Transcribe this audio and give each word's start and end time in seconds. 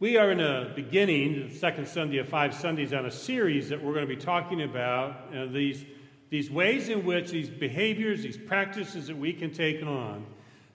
We 0.00 0.16
are 0.16 0.30
in 0.30 0.38
the 0.38 0.70
beginning, 0.76 1.48
the 1.48 1.54
second 1.56 1.88
Sunday 1.88 2.18
of 2.18 2.28
five 2.28 2.54
Sundays, 2.54 2.92
on 2.92 3.06
a 3.06 3.10
series 3.10 3.68
that 3.70 3.82
we're 3.82 3.94
going 3.94 4.06
to 4.06 4.14
be 4.14 4.20
talking 4.20 4.62
about 4.62 5.34
uh, 5.34 5.46
these, 5.46 5.84
these 6.30 6.48
ways 6.48 6.88
in 6.88 7.04
which 7.04 7.32
these 7.32 7.50
behaviors, 7.50 8.22
these 8.22 8.36
practices 8.36 9.08
that 9.08 9.18
we 9.18 9.32
can 9.32 9.52
take 9.52 9.82
on 9.82 10.24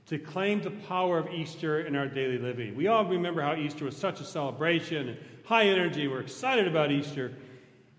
to 0.07 0.20
claim 0.20 0.62
the 0.62 0.71
power 0.71 1.20
of 1.20 1.30
Easter 1.34 1.80
in 1.80 1.96
our 1.96 2.09
daily 2.09 2.38
living. 2.38 2.75
We 2.75 2.88
all 2.88 3.05
remember 3.05 3.41
how 3.41 3.55
Easter 3.55 3.86
was 3.86 3.96
such 3.96 4.20
a 4.20 4.25
celebration 4.25 5.07
and 5.07 5.18
high 5.46 5.68
energy. 5.68 6.10
We're 6.10 6.20
excited 6.20 6.68
about 6.68 6.92
Easter. 6.92 7.32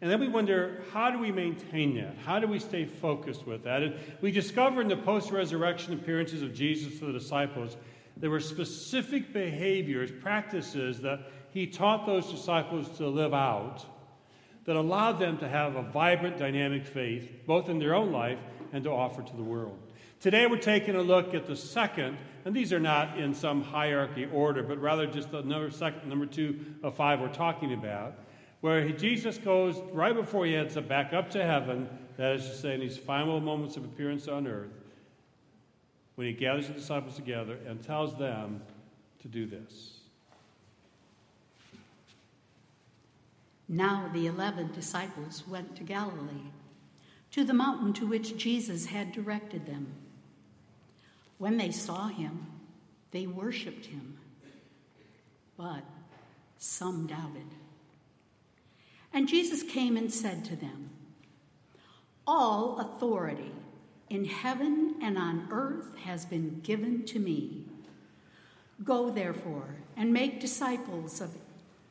And 0.03 0.11
then 0.11 0.21
we 0.21 0.29
wonder, 0.29 0.85
how 0.93 1.11
do 1.11 1.19
we 1.19 1.33
maintain 1.33 1.95
that? 1.95 2.19
How 2.19 2.39
do 2.39 2.47
we 2.47 2.59
stay 2.59 2.85
focused 2.85 3.47
with 3.47 3.65
that? 3.65 3.83
And 3.83 3.95
we 4.21 4.31
discover 4.31 4.83
in 4.83 4.89
the 4.89 4.99
post 4.99 5.31
resurrection 5.31 5.95
appearances 5.95 6.43
of 6.43 6.53
Jesus 6.53 6.99
to 6.99 7.07
the 7.07 7.13
disciples 7.15 7.79
there 8.17 8.31
were 8.31 8.41
specific 8.41 9.33
behaviors, 9.33 10.11
practices 10.11 11.01
that 11.01 11.21
he 11.51 11.67
taught 11.67 12.07
those 12.07 12.31
disciples 12.31 12.89
to 12.99 13.09
live 13.09 13.35
out 13.35 13.85
that 14.65 14.77
allowed 14.77 15.19
them 15.19 15.39
to 15.39 15.49
have 15.49 15.77
a 15.77 15.83
vibrant, 15.83 16.39
dynamic 16.39 16.87
faith, 16.87 17.31
both 17.47 17.69
in 17.69 17.79
their 17.79 17.95
own 17.95 18.13
life 18.13 18.39
and 18.73 18.85
to 18.85 18.91
offer 18.91 19.23
to 19.23 19.37
the 19.37 19.43
world. 19.43 19.79
Today 20.21 20.47
we're 20.47 20.57
taking 20.57 20.97
a 20.97 21.03
look 21.03 21.35
at 21.35 21.47
the 21.47 21.57
second, 21.57 22.17
and 22.45 22.55
these 22.55 22.73
are 22.73 22.81
not 22.81 23.19
in 23.19 23.35
some 23.35 23.63
hierarchy 23.63 24.27
order, 24.33 24.63
but 24.63 24.81
rather 24.81 25.07
just 25.07 25.31
the 25.31 25.43
number, 25.43 25.71
second, 25.71 26.09
number 26.09 26.25
two 26.25 26.59
of 26.83 26.95
five 26.95 27.21
we're 27.21 27.29
talking 27.29 27.75
about, 27.75 28.15
where 28.63 28.89
Jesus 28.91 29.37
goes 29.37 29.77
right 29.93 30.15
before 30.15 30.47
he 30.47 30.55
heads 30.55 30.77
back 30.77 31.13
up 31.13 31.29
to 31.31 31.45
heaven, 31.45 31.89
that 32.17 32.37
is 32.37 32.49
to 32.49 32.55
say, 32.57 32.75
in 32.75 32.81
his 32.81 32.97
final 32.97 33.39
moments 33.41 33.77
of 33.77 33.85
appearance 33.85 34.29
on 34.29 34.47
earth, 34.47 34.71
when 36.15 36.27
he 36.27 36.33
gathers 36.33 36.69
the 36.69 36.75
disciples 36.75 37.17
together 37.17 37.59
and 37.67 37.83
tells 37.83 38.17
them 38.17 38.63
to 39.23 39.29
do 39.29 39.47
this. 39.47 40.01
Now 43.69 44.11
the 44.13 44.27
eleven 44.27 44.71
disciples 44.73 45.43
went 45.49 45.75
to 45.77 45.83
Galilee, 45.83 46.51
to 47.33 47.45
the 47.45 47.55
mountain 47.55 47.93
to 47.95 48.07
which 48.07 48.37
Jesus 48.37 48.87
had 48.87 49.13
directed 49.13 49.67
them. 49.67 49.95
When 51.39 51.57
they 51.57 51.71
saw 51.71 52.09
him, 52.09 52.47
they 53.11 53.27
worshiped 53.27 53.87
him, 53.87 54.19
but 55.57 55.83
some 56.59 57.07
doubted. 57.07 57.47
And 59.13 59.29
Jesus 59.29 59.63
came 59.63 59.97
and 59.97 60.13
said 60.13 60.45
to 60.47 60.57
them, 60.57 60.91
All 62.27 62.79
authority 62.81 63.53
in 64.11 64.25
heaven 64.25 64.97
and 65.03 65.17
on 65.17 65.49
earth 65.51 65.97
has 66.05 66.25
been 66.25 66.61
given 66.63 67.05
to 67.07 67.19
me. 67.19 67.65
Go, 68.83 69.11
therefore, 69.11 69.77
and 69.97 70.13
make 70.13 70.41
disciples 70.41 71.21
of 71.21 71.31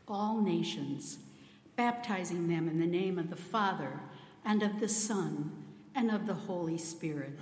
all 0.07 0.41
nations, 0.41 1.17
baptizing 1.75 2.47
them 2.47 2.67
in 2.67 2.79
the 2.79 2.85
name 2.85 3.17
of 3.17 3.29
the 3.29 3.35
Father, 3.35 3.99
and 4.45 4.61
of 4.61 4.79
the 4.79 4.89
Son, 4.89 5.51
and 5.95 6.11
of 6.11 6.27
the 6.27 6.33
Holy 6.33 6.77
Spirit, 6.77 7.39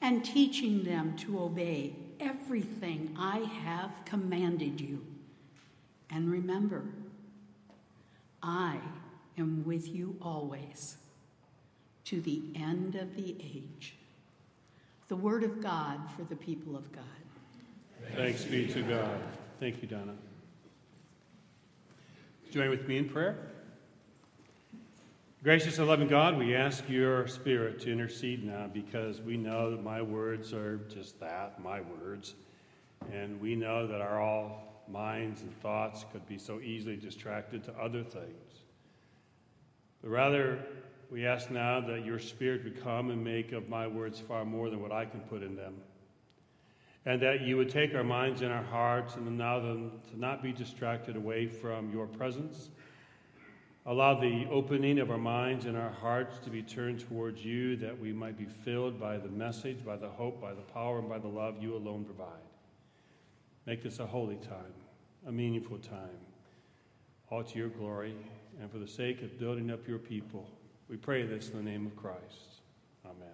and 0.00 0.24
teaching 0.24 0.84
them 0.84 1.16
to 1.16 1.40
obey 1.40 1.94
everything 2.20 3.14
I 3.18 3.38
have 3.64 3.90
commanded 4.04 4.80
you. 4.80 5.04
And 6.10 6.30
remember, 6.30 6.84
I 8.42 8.78
am 9.36 9.64
with 9.64 9.88
you 9.88 10.16
always 10.22 10.96
to 12.04 12.20
the 12.20 12.42
end 12.54 12.94
of 12.94 13.16
the 13.16 13.36
age. 13.40 13.96
The 15.08 15.16
word 15.16 15.42
of 15.42 15.62
God 15.62 16.00
for 16.16 16.22
the 16.24 16.36
people 16.36 16.76
of 16.76 16.90
God. 16.92 17.04
Thanks 18.16 18.44
be 18.44 18.66
to 18.68 18.82
God. 18.82 19.20
Thank 19.60 19.82
you, 19.82 19.88
Donna. 19.88 20.14
Join 22.50 22.70
with 22.70 22.86
me 22.86 22.98
in 22.98 23.08
prayer. 23.08 23.36
Gracious 25.42 25.78
and 25.78 25.86
loving 25.86 26.08
God, 26.08 26.38
we 26.38 26.54
ask 26.54 26.88
your 26.88 27.26
Spirit 27.28 27.80
to 27.80 27.92
intercede 27.92 28.44
now 28.44 28.66
because 28.72 29.20
we 29.20 29.36
know 29.36 29.70
that 29.70 29.82
my 29.82 30.00
words 30.00 30.54
are 30.54 30.78
just 30.88 31.20
that, 31.20 31.62
my 31.62 31.82
words. 31.82 32.34
And 33.12 33.38
we 33.40 33.54
know 33.54 33.86
that 33.86 34.00
our 34.00 34.20
all 34.20 34.84
minds 34.88 35.42
and 35.42 35.54
thoughts 35.60 36.04
could 36.12 36.26
be 36.26 36.38
so 36.38 36.60
easily 36.60 36.96
distracted 36.96 37.62
to 37.64 37.72
other 37.78 38.02
things. 38.02 38.62
But 40.00 40.10
rather, 40.10 40.64
we 41.14 41.26
ask 41.26 41.48
now 41.48 41.80
that 41.80 42.04
your 42.04 42.18
Spirit 42.18 42.64
would 42.64 42.82
come 42.82 43.10
and 43.10 43.22
make 43.22 43.52
of 43.52 43.68
my 43.68 43.86
words 43.86 44.18
far 44.18 44.44
more 44.44 44.68
than 44.68 44.82
what 44.82 44.90
I 44.90 45.04
can 45.04 45.20
put 45.20 45.44
in 45.44 45.54
them. 45.54 45.74
And 47.06 47.22
that 47.22 47.42
you 47.42 47.56
would 47.56 47.70
take 47.70 47.94
our 47.94 48.02
minds 48.02 48.42
and 48.42 48.50
our 48.50 48.64
hearts 48.64 49.14
and 49.14 49.28
allow 49.28 49.60
them 49.60 49.92
to 50.10 50.18
not 50.18 50.42
be 50.42 50.50
distracted 50.50 51.14
away 51.14 51.46
from 51.46 51.92
your 51.92 52.08
presence. 52.08 52.70
Allow 53.86 54.18
the 54.18 54.48
opening 54.50 54.98
of 54.98 55.12
our 55.12 55.18
minds 55.18 55.66
and 55.66 55.76
our 55.76 55.92
hearts 55.92 56.40
to 56.40 56.50
be 56.50 56.62
turned 56.62 56.98
towards 56.98 57.44
you, 57.44 57.76
that 57.76 57.96
we 57.96 58.12
might 58.12 58.36
be 58.36 58.46
filled 58.46 58.98
by 58.98 59.16
the 59.16 59.28
message, 59.28 59.84
by 59.86 59.96
the 59.96 60.08
hope, 60.08 60.40
by 60.40 60.52
the 60.52 60.62
power, 60.62 60.98
and 60.98 61.08
by 61.08 61.20
the 61.20 61.28
love 61.28 61.62
you 61.62 61.76
alone 61.76 62.04
provide. 62.04 62.42
Make 63.66 63.84
this 63.84 64.00
a 64.00 64.06
holy 64.06 64.38
time, 64.38 64.74
a 65.28 65.30
meaningful 65.30 65.78
time, 65.78 66.18
all 67.30 67.44
to 67.44 67.56
your 67.56 67.68
glory 67.68 68.16
and 68.60 68.68
for 68.68 68.78
the 68.78 68.88
sake 68.88 69.22
of 69.22 69.38
building 69.38 69.70
up 69.70 69.86
your 69.86 69.98
people. 69.98 70.50
We 70.88 70.96
pray 70.96 71.24
this 71.24 71.48
in 71.50 71.56
the 71.56 71.62
name 71.62 71.86
of 71.86 71.96
Christ. 71.96 72.60
Amen. 73.04 73.28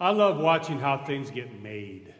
I 0.00 0.10
love 0.10 0.38
watching 0.38 0.78
how 0.78 0.98
things 1.04 1.30
get 1.30 1.62
made. 1.62 2.14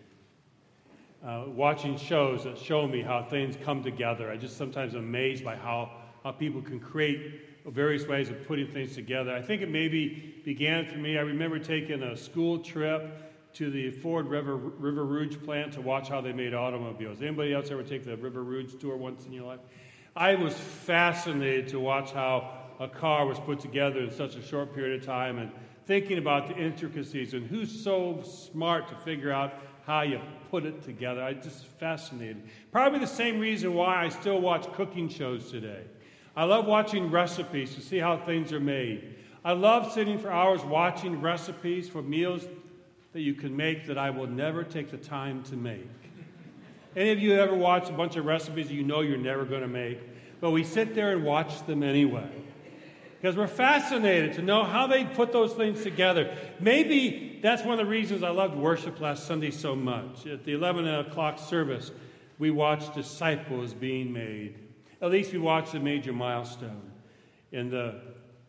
Uh, 1.25 1.45
watching 1.49 1.97
shows 1.99 2.45
that 2.45 2.57
show 2.57 2.87
me 2.87 3.03
how 3.03 3.23
things 3.23 3.57
come 3.63 3.83
together. 3.83 4.31
I 4.31 4.37
just 4.37 4.57
sometimes 4.57 4.95
amazed 4.95 5.45
by 5.45 5.57
how, 5.57 5.91
how 6.23 6.31
people 6.33 6.63
can 6.63 6.81
create 6.81 7.43
various 7.67 8.07
ways 8.07 8.31
of 8.31 8.47
putting 8.47 8.69
things 8.69 8.95
together. 8.95 9.35
I 9.35 9.43
think 9.43 9.63
it 9.63 9.71
maybe 9.71 10.41
began 10.45 10.87
for 10.87 10.97
me. 10.97 11.19
I 11.19 11.23
remember 11.23 11.59
taking 11.59 12.03
a 12.03 12.17
school 12.17 12.59
trip 12.59 13.53
to 13.55 13.71
the 13.71 13.91
Ford 13.91 14.29
River, 14.29 14.57
River 14.57 15.05
Rouge 15.05 15.37
plant 15.45 15.73
to 15.73 15.81
watch 15.81 16.09
how 16.09 16.21
they 16.21 16.33
made 16.33 16.55
automobiles. 16.55 17.21
Anybody 17.21 17.53
else 17.53 17.71
ever 17.71 17.83
take 17.83 18.05
the 18.05 18.17
River 18.17 18.43
Rouge 18.43 18.75
tour 18.81 18.97
once 18.97 19.27
in 19.27 19.33
your 19.33 19.45
life? 19.45 19.61
I 20.17 20.35
was 20.35 20.55
fascinated 20.55 21.69
to 21.69 21.81
watch 21.81 22.13
how 22.13 22.60
a 22.81 22.89
car 22.89 23.27
was 23.27 23.39
put 23.39 23.61
together 23.61 24.01
in 24.01 24.11
such 24.11 24.35
a 24.37 24.43
short 24.43 24.75
period 24.75 24.99
of 24.99 25.07
time 25.07 25.39
and 25.39 25.53
thinking 25.85 26.17
about 26.17 26.49
the 26.49 26.57
intricacies 26.57 27.35
and 27.35 27.47
who's 27.47 27.71
so 27.85 28.23
smart 28.23 28.89
to 28.89 28.97
figure 28.97 29.31
out 29.31 29.53
how 29.87 30.01
you 30.01 30.19
put 30.51 30.65
it 30.65 30.83
together. 30.83 31.23
I 31.23 31.35
just 31.35 31.67
fascinated. 31.79 32.43
Probably 32.73 32.99
the 32.99 33.07
same 33.07 33.39
reason 33.39 33.75
why 33.75 34.05
I 34.05 34.09
still 34.09 34.41
watch 34.41 34.73
cooking 34.73 35.11
shows 35.11 35.51
today. 35.51 35.83
I 36.35 36.45
love 36.45 36.65
watching 36.65 37.11
recipes 37.11 37.75
to 37.75 37.83
see 37.83 37.99
how 37.99 38.17
things 38.17 38.51
are 38.53 38.61
made. 38.61 39.17
I 39.45 39.53
love 39.53 39.93
sitting 39.93 40.19
for 40.19 40.31
hours 40.31 40.63
watching 40.63 41.21
recipes 41.21 41.89
for 41.89 42.03
meals 42.03 42.47
that 43.13 43.21
you 43.21 43.35
can 43.35 43.55
make 43.55 43.87
that 43.89 43.99
I 43.99 44.09
will 44.11 44.27
never 44.27 44.63
take 44.63 44.91
the 44.91 44.97
time 44.97 45.43
to 45.45 45.57
make. 45.57 45.89
Any 46.97 47.11
of 47.11 47.19
you 47.19 47.35
ever 47.35 47.55
watch 47.55 47.91
a 47.91 47.93
bunch 47.93 48.17
of 48.17 48.25
recipes 48.25 48.71
you 48.71 48.85
know 48.85 49.01
you're 49.01 49.19
never 49.19 49.45
going 49.45 49.63
to 49.63 49.69
make? 49.69 50.01
But 50.41 50.53
we 50.53 50.65
sit 50.65 50.95
there 50.95 51.13
and 51.13 51.25
watch 51.25 51.67
them 51.67 51.83
anyway. 51.83 52.31
Because 53.21 53.37
we're 53.37 53.47
fascinated 53.47 54.33
to 54.35 54.43
know 54.43 54.65
how 54.65 54.87
they 54.87 55.05
put 55.05 55.31
those 55.31 55.53
things 55.53 55.83
together. 55.83 56.35
Maybe 56.59 57.39
that's 57.43 57.63
one 57.63 57.73
of 57.73 57.79
the 57.79 57.91
reasons 57.91 58.23
I 58.23 58.31
loved 58.31 58.57
worship 58.57 58.99
last 59.01 59.27
Sunday 59.27 59.51
so 59.51 59.77
much. 59.77 60.27
At 60.27 60.45
the 60.45 60.53
11 60.53 60.89
o'clock 60.89 61.39
service, 61.39 61.91
we 62.39 62.51
watched 62.51 62.95
disciples 62.95 63.75
being 63.75 64.11
made. 64.11 64.59
At 65.03 65.11
least 65.11 65.33
we 65.33 65.39
watched 65.39 65.75
a 65.75 65.81
major 65.81 66.13
milestone 66.13 66.91
in 67.53 67.69
the 67.69 68.01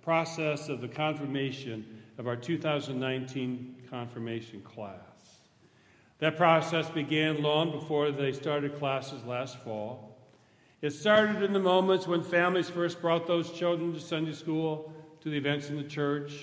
process 0.01 0.69
of 0.69 0.79
the 0.79 0.87
confirmation 0.87 1.85
of 2.17 2.27
our 2.27 2.35
2019 2.35 3.75
confirmation 3.89 4.61
class. 4.61 4.95
That 6.19 6.37
process 6.37 6.89
began 6.89 7.41
long 7.41 7.71
before 7.71 8.11
they 8.11 8.31
started 8.31 8.77
classes 8.77 9.23
last 9.25 9.57
fall. 9.63 10.10
It 10.81 10.93
started 10.93 11.43
in 11.43 11.53
the 11.53 11.59
moments 11.59 12.07
when 12.07 12.23
families 12.23 12.69
first 12.69 13.01
brought 13.01 13.27
those 13.27 13.51
children 13.51 13.93
to 13.93 13.99
Sunday 13.99 14.33
school, 14.33 14.91
to 15.21 15.29
the 15.29 15.37
events 15.37 15.69
in 15.69 15.77
the 15.77 15.83
church. 15.83 16.33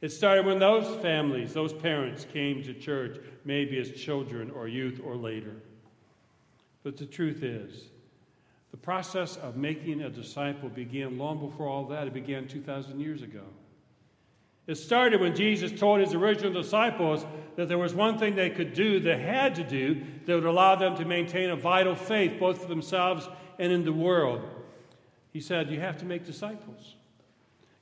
It 0.00 0.10
started 0.10 0.44
when 0.44 0.58
those 0.58 1.00
families, 1.02 1.54
those 1.54 1.72
parents 1.72 2.26
came 2.32 2.62
to 2.62 2.74
church, 2.74 3.18
maybe 3.44 3.78
as 3.78 3.90
children 3.92 4.50
or 4.50 4.68
youth 4.68 5.00
or 5.02 5.16
later. 5.16 5.56
But 6.82 6.98
the 6.98 7.06
truth 7.06 7.42
is, 7.42 7.84
the 8.70 8.76
process 8.76 9.36
of 9.36 9.56
making 9.56 10.02
a 10.02 10.10
disciple 10.10 10.68
began 10.68 11.16
long 11.16 11.40
before 11.40 11.68
all 11.68 11.86
that. 11.86 12.06
It 12.06 12.14
began 12.14 12.46
2,000 12.46 13.00
years 13.00 13.22
ago. 13.22 13.44
It 14.68 14.76
started 14.76 15.22
when 15.22 15.34
Jesus 15.34 15.72
told 15.72 16.00
his 16.00 16.12
original 16.12 16.52
disciples 16.52 17.24
that 17.56 17.68
there 17.68 17.78
was 17.78 17.94
one 17.94 18.18
thing 18.18 18.34
they 18.34 18.50
could 18.50 18.74
do, 18.74 19.00
they 19.00 19.18
had 19.18 19.54
to 19.54 19.64
do, 19.64 20.02
that 20.26 20.34
would 20.34 20.44
allow 20.44 20.76
them 20.76 20.94
to 20.96 21.06
maintain 21.06 21.48
a 21.48 21.56
vital 21.56 21.94
faith 21.96 22.38
both 22.38 22.60
for 22.60 22.68
themselves 22.68 23.26
and 23.58 23.72
in 23.72 23.86
the 23.86 23.92
world. 23.92 24.42
He 25.32 25.40
said, 25.40 25.70
You 25.70 25.80
have 25.80 25.96
to 25.98 26.04
make 26.04 26.26
disciples. 26.26 26.96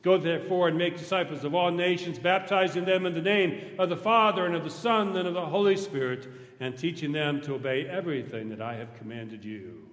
Go 0.03 0.17
therefore 0.17 0.69
and 0.69 0.79
make 0.79 0.97
disciples 0.97 1.43
of 1.43 1.57
all 1.57 1.73
nations, 1.73 2.21
baptizing 2.21 2.85
them 2.85 3.05
in 3.05 3.15
the 3.15 3.21
name 3.21 3.75
of 3.81 3.89
the 3.89 3.97
Father 3.97 4.47
and 4.47 4.55
of 4.55 4.63
the 4.63 4.71
Son 4.71 5.17
and 5.17 5.27
of 5.27 5.35
the 5.35 5.45
Holy 5.45 5.77
Spirit, 5.77 6.29
and 6.61 6.79
teaching 6.79 7.11
them 7.11 7.41
to 7.41 7.55
obey 7.55 7.89
everything 7.89 8.49
that 8.51 8.63
I 8.63 8.75
have 8.75 8.97
commanded 8.97 9.45
you. 9.45 9.91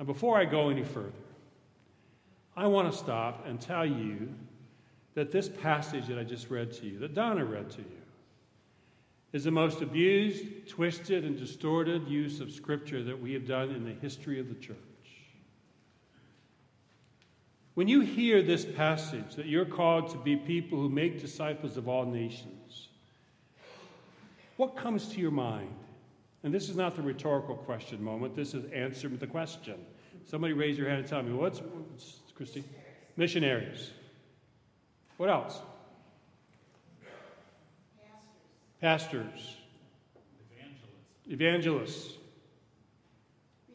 Now, 0.00 0.04
before 0.06 0.36
I 0.36 0.46
go 0.46 0.68
any 0.68 0.82
further, 0.82 1.12
I 2.56 2.66
want 2.66 2.90
to 2.90 2.98
stop 2.98 3.46
and 3.46 3.60
tell 3.60 3.86
you 3.86 4.30
that 5.14 5.32
this 5.32 5.48
passage 5.48 6.06
that 6.06 6.18
I 6.18 6.24
just 6.24 6.50
read 6.50 6.72
to 6.74 6.86
you, 6.86 6.98
that 7.00 7.14
Donna 7.14 7.44
read 7.44 7.70
to 7.70 7.78
you, 7.78 8.00
is 9.32 9.44
the 9.44 9.50
most 9.50 9.80
abused, 9.80 10.68
twisted, 10.68 11.24
and 11.24 11.38
distorted 11.38 12.08
use 12.08 12.40
of 12.40 12.50
Scripture 12.50 13.02
that 13.04 13.20
we 13.20 13.32
have 13.32 13.46
done 13.46 13.70
in 13.70 13.84
the 13.84 13.92
history 13.92 14.40
of 14.40 14.48
the 14.48 14.54
church. 14.56 14.76
When 17.74 17.86
you 17.86 18.00
hear 18.00 18.42
this 18.42 18.64
passage, 18.64 19.36
that 19.36 19.46
you're 19.46 19.64
called 19.64 20.10
to 20.10 20.18
be 20.18 20.36
people 20.36 20.78
who 20.78 20.88
make 20.88 21.20
disciples 21.20 21.76
of 21.76 21.88
all 21.88 22.04
nations, 22.04 22.88
what 24.56 24.76
comes 24.76 25.08
to 25.08 25.20
your 25.20 25.30
mind? 25.30 25.74
And 26.42 26.52
this 26.52 26.68
is 26.68 26.76
not 26.76 26.96
the 26.96 27.02
rhetorical 27.02 27.54
question 27.54 28.02
moment, 28.02 28.34
this 28.34 28.54
is 28.54 28.70
answer 28.72 29.08
the 29.08 29.26
question. 29.26 29.76
Somebody 30.26 30.52
raise 30.52 30.76
your 30.76 30.88
hand 30.88 31.00
and 31.00 31.08
tell 31.08 31.22
me, 31.22 31.32
what's, 31.32 31.60
what's 31.60 32.20
Christy? 32.34 32.64
Missionaries. 33.16 33.90
What 35.20 35.28
else? 35.28 35.60
Pastors. 38.80 39.12
Pastors. 39.20 39.56
Evangelists. 41.28 42.14
Evangelists. 42.14 42.14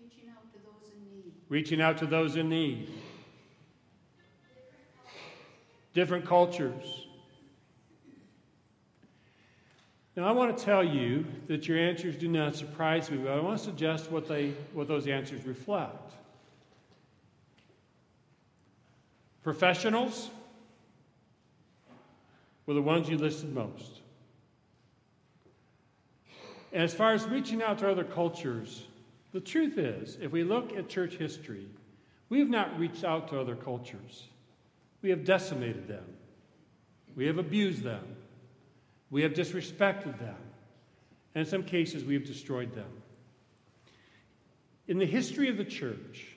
Reaching 0.01 0.29
out 0.31 0.51
to 0.53 0.57
those 0.57 0.91
in 0.95 1.03
need. 1.13 1.33
Reaching 1.47 1.81
out 1.81 1.97
to 1.99 2.07
those 2.07 2.35
in 2.35 2.49
need 2.49 2.89
different 5.93 6.25
cultures. 6.25 7.05
Now, 10.15 10.27
I 10.27 10.31
want 10.31 10.57
to 10.57 10.65
tell 10.65 10.83
you 10.83 11.27
that 11.45 11.67
your 11.67 11.77
answers 11.77 12.15
do 12.15 12.27
not 12.27 12.55
surprise 12.55 13.11
me, 13.11 13.17
but 13.17 13.33
I 13.33 13.39
want 13.39 13.59
to 13.59 13.63
suggest 13.63 14.09
what, 14.09 14.27
they, 14.27 14.49
what 14.73 14.87
those 14.87 15.05
answers 15.05 15.45
reflect. 15.45 16.11
Professionals 19.43 20.31
were 22.65 22.73
the 22.73 22.81
ones 22.81 23.09
you 23.09 23.17
listed 23.17 23.53
most. 23.53 24.01
As 26.73 26.93
far 26.93 27.13
as 27.13 27.25
reaching 27.25 27.61
out 27.61 27.79
to 27.79 27.89
other 27.89 28.03
cultures, 28.03 28.85
the 29.31 29.39
truth 29.39 29.77
is, 29.77 30.17
if 30.21 30.31
we 30.31 30.43
look 30.43 30.75
at 30.75 30.89
church 30.89 31.15
history, 31.15 31.67
we 32.29 32.39
have 32.39 32.49
not 32.49 32.77
reached 32.79 33.03
out 33.03 33.29
to 33.29 33.39
other 33.39 33.55
cultures. 33.55 34.27
We 35.01 35.09
have 35.09 35.23
decimated 35.23 35.87
them. 35.87 36.05
We 37.15 37.27
have 37.27 37.37
abused 37.37 37.83
them. 37.83 38.03
We 39.11 39.21
have 39.21 39.33
disrespected 39.33 40.19
them. 40.19 40.35
And 41.33 41.45
in 41.45 41.45
some 41.45 41.63
cases, 41.63 42.03
we 42.03 42.13
have 42.15 42.25
destroyed 42.25 42.73
them. 42.73 42.89
In 44.87 44.97
the 44.97 45.05
history 45.05 45.49
of 45.49 45.57
the 45.57 45.65
church, 45.65 46.35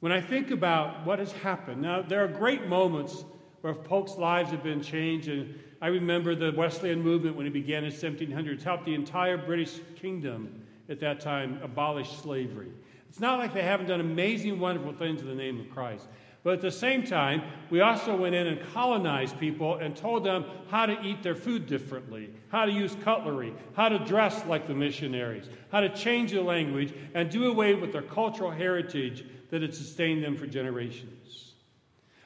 when 0.00 0.12
I 0.12 0.20
think 0.20 0.50
about 0.50 1.04
what 1.04 1.18
has 1.18 1.32
happened, 1.32 1.82
now 1.82 2.02
there 2.02 2.22
are 2.24 2.28
great 2.28 2.66
moments 2.66 3.24
where 3.60 3.74
folks' 3.74 4.16
lives 4.16 4.50
have 4.50 4.62
been 4.62 4.82
changed. 4.82 5.28
And 5.28 5.58
I 5.80 5.88
remember 5.88 6.34
the 6.34 6.52
Wesleyan 6.52 7.02
movement 7.02 7.36
when 7.36 7.46
it 7.46 7.52
began 7.52 7.84
in 7.84 7.92
1700s 7.92 8.62
helped 8.62 8.84
the 8.84 8.94
entire 8.94 9.36
British 9.36 9.78
kingdom 9.96 10.62
at 10.88 11.00
that 11.00 11.20
time 11.20 11.60
abolish 11.62 12.10
slavery. 12.18 12.70
It's 13.08 13.20
not 13.20 13.38
like 13.38 13.54
they 13.54 13.62
haven't 13.62 13.86
done 13.86 14.00
amazing, 14.00 14.58
wonderful 14.58 14.92
things 14.92 15.20
in 15.20 15.28
the 15.28 15.34
name 15.34 15.60
of 15.60 15.70
Christ. 15.70 16.06
But 16.44 16.54
at 16.54 16.60
the 16.60 16.70
same 16.70 17.04
time, 17.04 17.42
we 17.68 17.80
also 17.80 18.16
went 18.16 18.34
in 18.34 18.46
and 18.46 18.60
colonized 18.72 19.38
people 19.40 19.76
and 19.76 19.96
told 19.96 20.24
them 20.24 20.44
how 20.70 20.86
to 20.86 20.98
eat 21.02 21.22
their 21.22 21.34
food 21.34 21.66
differently, 21.66 22.30
how 22.48 22.64
to 22.64 22.72
use 22.72 22.96
cutlery, 23.02 23.52
how 23.74 23.88
to 23.88 23.98
dress 23.98 24.46
like 24.46 24.66
the 24.66 24.74
missionaries, 24.74 25.48
how 25.72 25.80
to 25.80 25.88
change 25.88 26.30
the 26.30 26.40
language, 26.40 26.94
and 27.14 27.28
do 27.28 27.50
away 27.50 27.74
with 27.74 27.92
their 27.92 28.02
cultural 28.02 28.50
heritage 28.50 29.24
that 29.50 29.62
had 29.62 29.74
sustained 29.74 30.22
them 30.22 30.36
for 30.36 30.46
generations. 30.46 31.47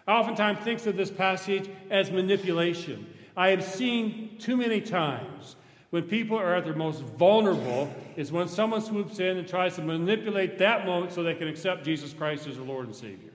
I 0.06 0.12
oftentimes 0.14 0.58
think 0.60 0.84
of 0.86 0.96
this 0.96 1.10
passage 1.10 1.70
as 1.90 2.10
manipulation. 2.10 3.06
I 3.36 3.48
have 3.48 3.64
seen 3.64 4.36
too 4.38 4.56
many 4.56 4.80
times 4.80 5.56
when 5.90 6.04
people 6.04 6.38
are 6.38 6.54
at 6.54 6.64
their 6.64 6.74
most 6.74 7.02
vulnerable 7.02 7.92
is 8.16 8.32
when 8.32 8.48
someone 8.48 8.80
swoops 8.80 9.20
in 9.20 9.36
and 9.36 9.46
tries 9.46 9.76
to 9.76 9.82
manipulate 9.82 10.58
that 10.58 10.86
moment 10.86 11.12
so 11.12 11.22
they 11.22 11.34
can 11.34 11.48
accept 11.48 11.84
Jesus 11.84 12.12
Christ 12.12 12.46
as 12.46 12.56
their 12.56 12.64
Lord 12.64 12.86
and 12.86 12.96
Savior. 12.96 13.30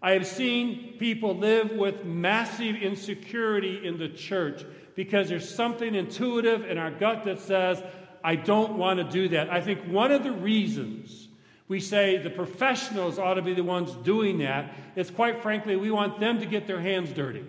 I 0.00 0.12
have 0.12 0.26
seen 0.26 0.94
people 0.98 1.34
live 1.34 1.72
with 1.72 2.04
massive 2.04 2.76
insecurity 2.76 3.84
in 3.84 3.98
the 3.98 4.08
church 4.08 4.64
because 4.94 5.28
there's 5.28 5.52
something 5.52 5.94
intuitive 5.94 6.64
in 6.64 6.78
our 6.78 6.90
gut 6.90 7.24
that 7.24 7.40
says, 7.40 7.82
I 8.22 8.36
don't 8.36 8.78
want 8.78 8.98
to 8.98 9.04
do 9.04 9.28
that. 9.30 9.50
I 9.50 9.60
think 9.60 9.80
one 9.86 10.12
of 10.12 10.22
the 10.22 10.32
reasons 10.32 11.25
we 11.68 11.80
say 11.80 12.18
the 12.18 12.30
professionals 12.30 13.18
ought 13.18 13.34
to 13.34 13.42
be 13.42 13.54
the 13.54 13.64
ones 13.64 13.92
doing 14.04 14.38
that. 14.38 14.72
It's 14.94 15.10
quite 15.10 15.42
frankly, 15.42 15.76
we 15.76 15.90
want 15.90 16.20
them 16.20 16.38
to 16.40 16.46
get 16.46 16.66
their 16.66 16.80
hands 16.80 17.12
dirty. 17.12 17.44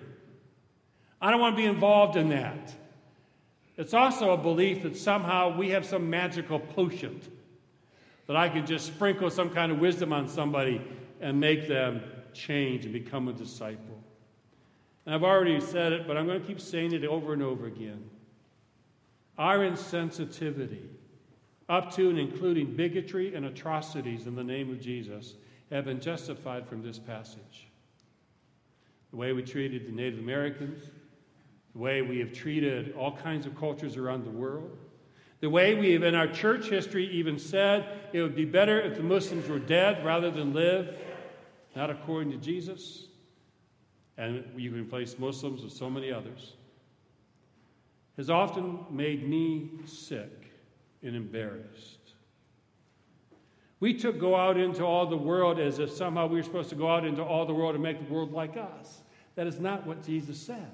I 1.22 1.32
don't 1.32 1.40
want 1.40 1.56
to 1.56 1.62
be 1.62 1.68
involved 1.68 2.16
in 2.16 2.30
that. 2.30 2.74
It's 3.78 3.94
also 3.94 4.32
a 4.32 4.38
belief 4.38 4.84
that 4.84 4.98
somehow 4.98 5.56
we 5.56 5.70
have 5.70 5.86
some 5.86 6.10
magical 6.10 6.60
potion 6.60 7.22
that 8.26 8.36
I 8.36 8.50
can 8.50 8.66
just 8.66 8.88
sprinkle 8.88 9.30
some 9.30 9.52
kind 9.52 9.72
of 9.72 9.80
wisdom 9.80 10.12
on 10.12 10.28
somebody 10.28 10.82
and 11.22 11.40
make 11.40 11.68
them 11.68 12.02
change 12.34 12.86
and 12.86 12.94
become 12.94 13.28
a 13.28 13.34
disciple. 13.34 14.04
And 15.06 15.16
I've 15.16 15.24
already 15.24 15.62
said 15.62 15.94
it, 15.94 16.08
but 16.08 16.18
I'm 16.18 16.26
going 16.26 16.42
to 16.42 16.46
keep 16.46 16.60
saying 16.60 16.92
it 16.92 17.06
over 17.06 17.34
and 17.34 17.42
over 17.42 17.68
again. 17.68 18.10
Our 19.38 19.60
insensitivity, 19.60 20.88
up 21.70 21.94
to 21.96 22.10
and 22.10 22.20
including 22.20 22.76
bigotry 22.76 23.36
and 23.36 23.46
atrocities 23.46 24.28
in 24.28 24.36
the 24.36 24.44
name 24.44 24.70
of 24.70 24.80
Jesus, 24.80 25.36
have 25.72 25.86
been 25.86 26.00
justified 26.00 26.68
from 26.68 26.82
this 26.82 26.98
passage. 26.98 27.68
The 29.12 29.18
way 29.18 29.34
we 29.34 29.44
treated 29.44 29.88
the 29.88 29.92
Native 29.92 30.20
Americans, 30.20 30.84
the 31.74 31.80
way 31.80 32.02
we 32.02 32.20
have 32.20 32.32
treated 32.32 32.94
all 32.96 33.12
kinds 33.12 33.46
of 33.46 33.58
cultures 33.58 33.98
around 33.98 34.24
the 34.24 34.32
world, 34.32 34.78
the 35.40 35.50
way 35.50 35.76
we 35.76 35.92
have 35.92 36.04
in 36.04 36.16
our 36.16 36.28
church 36.28 36.70
history 36.70 37.08
even 37.10 37.38
said 37.38 37.86
it 38.12 38.22
would 38.22 38.36
be 38.36 38.46
better 38.46 38.82
if 38.82 38.96
the 38.96 39.04
Muslims 39.04 39.48
were 39.48 39.60
dead 39.60 40.04
rather 40.04 40.32
than 40.32 40.54
live 40.54 40.96
not 41.78 41.92
according 41.92 42.32
to 42.32 42.38
Jesus. 42.38 43.06
And 44.18 44.44
you 44.58 44.72
can 44.72 44.82
replace 44.82 45.20
Muslims 45.20 45.62
with 45.62 45.72
so 45.72 45.92
many 45.92 46.12
others. 46.12 46.54
Has 48.18 48.32
often 48.32 48.80
made 48.90 49.30
me 49.30 49.70
sick 49.86 50.47
and 51.04 51.16
embarrassed. 51.16 52.00
We 53.80 53.94
took 53.94 54.20
go 54.20 54.36
out 54.36 54.58
into 54.58 54.84
all 54.84 55.06
the 55.06 55.18
world 55.18 55.60
as 55.60 55.80
if 55.80 55.92
somehow 55.92 56.28
we 56.28 56.38
were 56.38 56.44
supposed 56.44 56.70
to 56.70 56.76
go 56.76 56.90
out 56.90 57.06
into 57.06 57.24
all 57.24 57.46
the 57.46 57.54
world 57.54 57.76
and 57.76 57.84
make 57.84 58.06
the 58.06 58.14
world 58.14 58.32
like 58.32 58.58
us. 58.58 59.02
That 59.36 59.46
is 59.46 59.60
not 59.60 59.86
what 59.86 60.04
Jesus 60.04 60.40
said. 60.40 60.72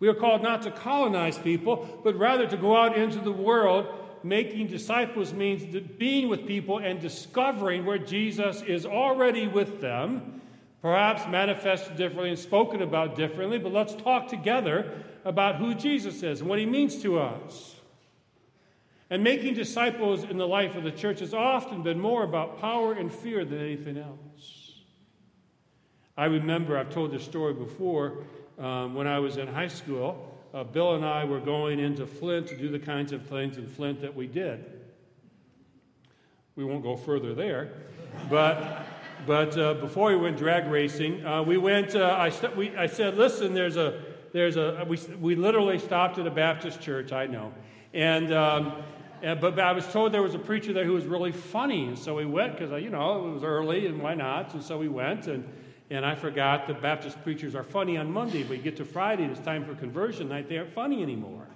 We 0.00 0.08
are 0.08 0.14
called 0.14 0.42
not 0.42 0.62
to 0.62 0.70
colonize 0.70 1.38
people, 1.38 2.00
but 2.02 2.16
rather 2.16 2.46
to 2.46 2.56
go 2.56 2.76
out 2.76 2.98
into 2.98 3.20
the 3.20 3.32
world 3.32 3.86
making 4.22 4.66
disciples 4.66 5.32
means 5.32 5.64
being 5.98 6.28
with 6.28 6.46
people 6.46 6.78
and 6.78 7.00
discovering 7.00 7.84
where 7.84 7.98
Jesus 7.98 8.62
is 8.62 8.84
already 8.84 9.46
with 9.46 9.80
them, 9.80 10.42
perhaps 10.82 11.26
manifested 11.28 11.96
differently 11.96 12.30
and 12.30 12.38
spoken 12.38 12.82
about 12.82 13.14
differently, 13.14 13.58
but 13.58 13.72
let's 13.72 13.94
talk 13.94 14.26
together 14.26 15.04
about 15.24 15.56
who 15.56 15.74
Jesus 15.74 16.22
is 16.22 16.40
and 16.40 16.48
what 16.48 16.58
he 16.58 16.66
means 16.66 17.00
to 17.02 17.18
us. 17.18 17.75
And 19.08 19.22
making 19.22 19.54
disciples 19.54 20.24
in 20.24 20.36
the 20.36 20.48
life 20.48 20.74
of 20.74 20.82
the 20.82 20.90
church 20.90 21.20
has 21.20 21.32
often 21.32 21.82
been 21.82 22.00
more 22.00 22.24
about 22.24 22.60
power 22.60 22.92
and 22.92 23.12
fear 23.12 23.44
than 23.44 23.60
anything 23.60 23.96
else. 23.96 24.72
I 26.16 26.24
remember, 26.24 26.76
I've 26.76 26.90
told 26.90 27.12
this 27.12 27.22
story 27.22 27.52
before, 27.52 28.24
um, 28.58 28.94
when 28.94 29.06
I 29.06 29.18
was 29.18 29.36
in 29.36 29.46
high 29.46 29.68
school 29.68 30.32
uh, 30.56 30.64
Bill 30.64 30.94
and 30.94 31.04
I 31.04 31.24
were 31.24 31.40
going 31.40 31.78
into 31.78 32.06
Flint 32.06 32.46
to 32.48 32.56
do 32.56 32.70
the 32.70 32.78
kinds 32.78 33.12
of 33.12 33.26
things 33.26 33.58
in 33.58 33.66
Flint 33.66 34.00
that 34.00 34.16
we 34.16 34.26
did. 34.26 34.64
We 36.54 36.64
won't 36.64 36.82
go 36.82 36.96
further 36.96 37.34
there, 37.34 37.72
but 38.30 38.86
but 39.26 39.58
uh, 39.58 39.74
before 39.74 40.10
we 40.10 40.16
went 40.16 40.38
drag 40.38 40.66
racing, 40.70 41.26
uh, 41.26 41.42
we 41.42 41.58
went. 41.58 41.94
Uh, 41.94 42.16
I, 42.18 42.30
st- 42.30 42.56
we, 42.56 42.74
I 42.74 42.86
said, 42.86 43.18
"Listen, 43.18 43.52
there's 43.52 43.76
a 43.76 44.02
there's 44.32 44.56
a 44.56 44.86
we, 44.88 44.96
we 45.20 45.34
literally 45.34 45.78
stopped 45.78 46.16
at 46.16 46.26
a 46.26 46.30
Baptist 46.30 46.80
church. 46.80 47.12
I 47.12 47.26
know, 47.26 47.52
and." 47.92 48.32
Um, 48.32 48.72
and, 49.22 49.40
but, 49.40 49.56
but 49.56 49.64
I 49.64 49.72
was 49.72 49.86
told 49.86 50.12
there 50.12 50.22
was 50.22 50.34
a 50.34 50.38
preacher 50.38 50.72
there 50.72 50.84
who 50.84 50.92
was 50.92 51.06
really 51.06 51.32
funny, 51.32 51.86
and 51.86 51.98
so 51.98 52.16
we 52.16 52.26
went 52.26 52.58
because 52.58 52.82
you 52.82 52.90
know 52.90 53.28
it 53.28 53.32
was 53.32 53.44
early, 53.44 53.86
and 53.86 54.00
why 54.00 54.14
not? 54.14 54.54
And 54.54 54.62
so 54.62 54.78
we 54.78 54.88
went, 54.88 55.26
and 55.26 55.44
and 55.88 56.04
I 56.04 56.16
forgot 56.16 56.66
that 56.66 56.82
Baptist 56.82 57.22
preachers 57.22 57.54
are 57.54 57.62
funny 57.62 57.96
on 57.96 58.10
Monday, 58.10 58.42
but 58.42 58.56
you 58.56 58.62
get 58.62 58.76
to 58.76 58.84
Friday, 58.84 59.22
and 59.22 59.30
it's 59.30 59.44
time 59.44 59.64
for 59.64 59.74
conversion 59.74 60.28
night, 60.28 60.48
they 60.48 60.58
aren't 60.58 60.72
funny 60.72 61.02
anymore. 61.02 61.46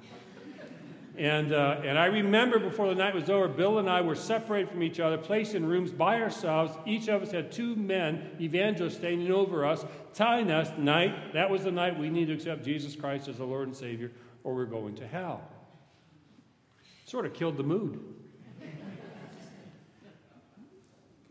And, 1.18 1.52
uh, 1.52 1.80
and 1.84 1.98
I 1.98 2.06
remember 2.06 2.58
before 2.58 2.88
the 2.88 2.94
night 2.94 3.14
was 3.14 3.28
over, 3.28 3.48
Bill 3.48 3.78
and 3.78 3.90
I 3.90 4.00
were 4.00 4.14
separated 4.14 4.70
from 4.70 4.82
each 4.82 5.00
other, 5.00 5.18
placed 5.18 5.54
in 5.54 5.66
rooms 5.66 5.90
by 5.90 6.22
ourselves. 6.22 6.72
Each 6.86 7.08
of 7.08 7.22
us 7.22 7.32
had 7.32 7.50
two 7.50 7.74
men, 7.74 8.30
evangelists, 8.40 8.96
standing 8.96 9.30
over 9.30 9.66
us, 9.66 9.84
telling 10.14 10.50
us, 10.50 10.70
night, 10.78 11.34
that 11.34 11.50
was 11.50 11.64
the 11.64 11.72
night 11.72 11.98
we 11.98 12.08
need 12.08 12.28
to 12.28 12.34
accept 12.34 12.64
Jesus 12.64 12.94
Christ 12.94 13.28
as 13.28 13.38
the 13.38 13.44
Lord 13.44 13.66
and 13.66 13.76
Savior, 13.76 14.12
or 14.44 14.54
we're 14.54 14.64
going 14.64 14.94
to 14.94 15.06
hell. 15.06 15.42
Sort 17.10 17.26
of 17.26 17.34
killed 17.34 17.56
the 17.56 17.64
mood. 17.64 17.98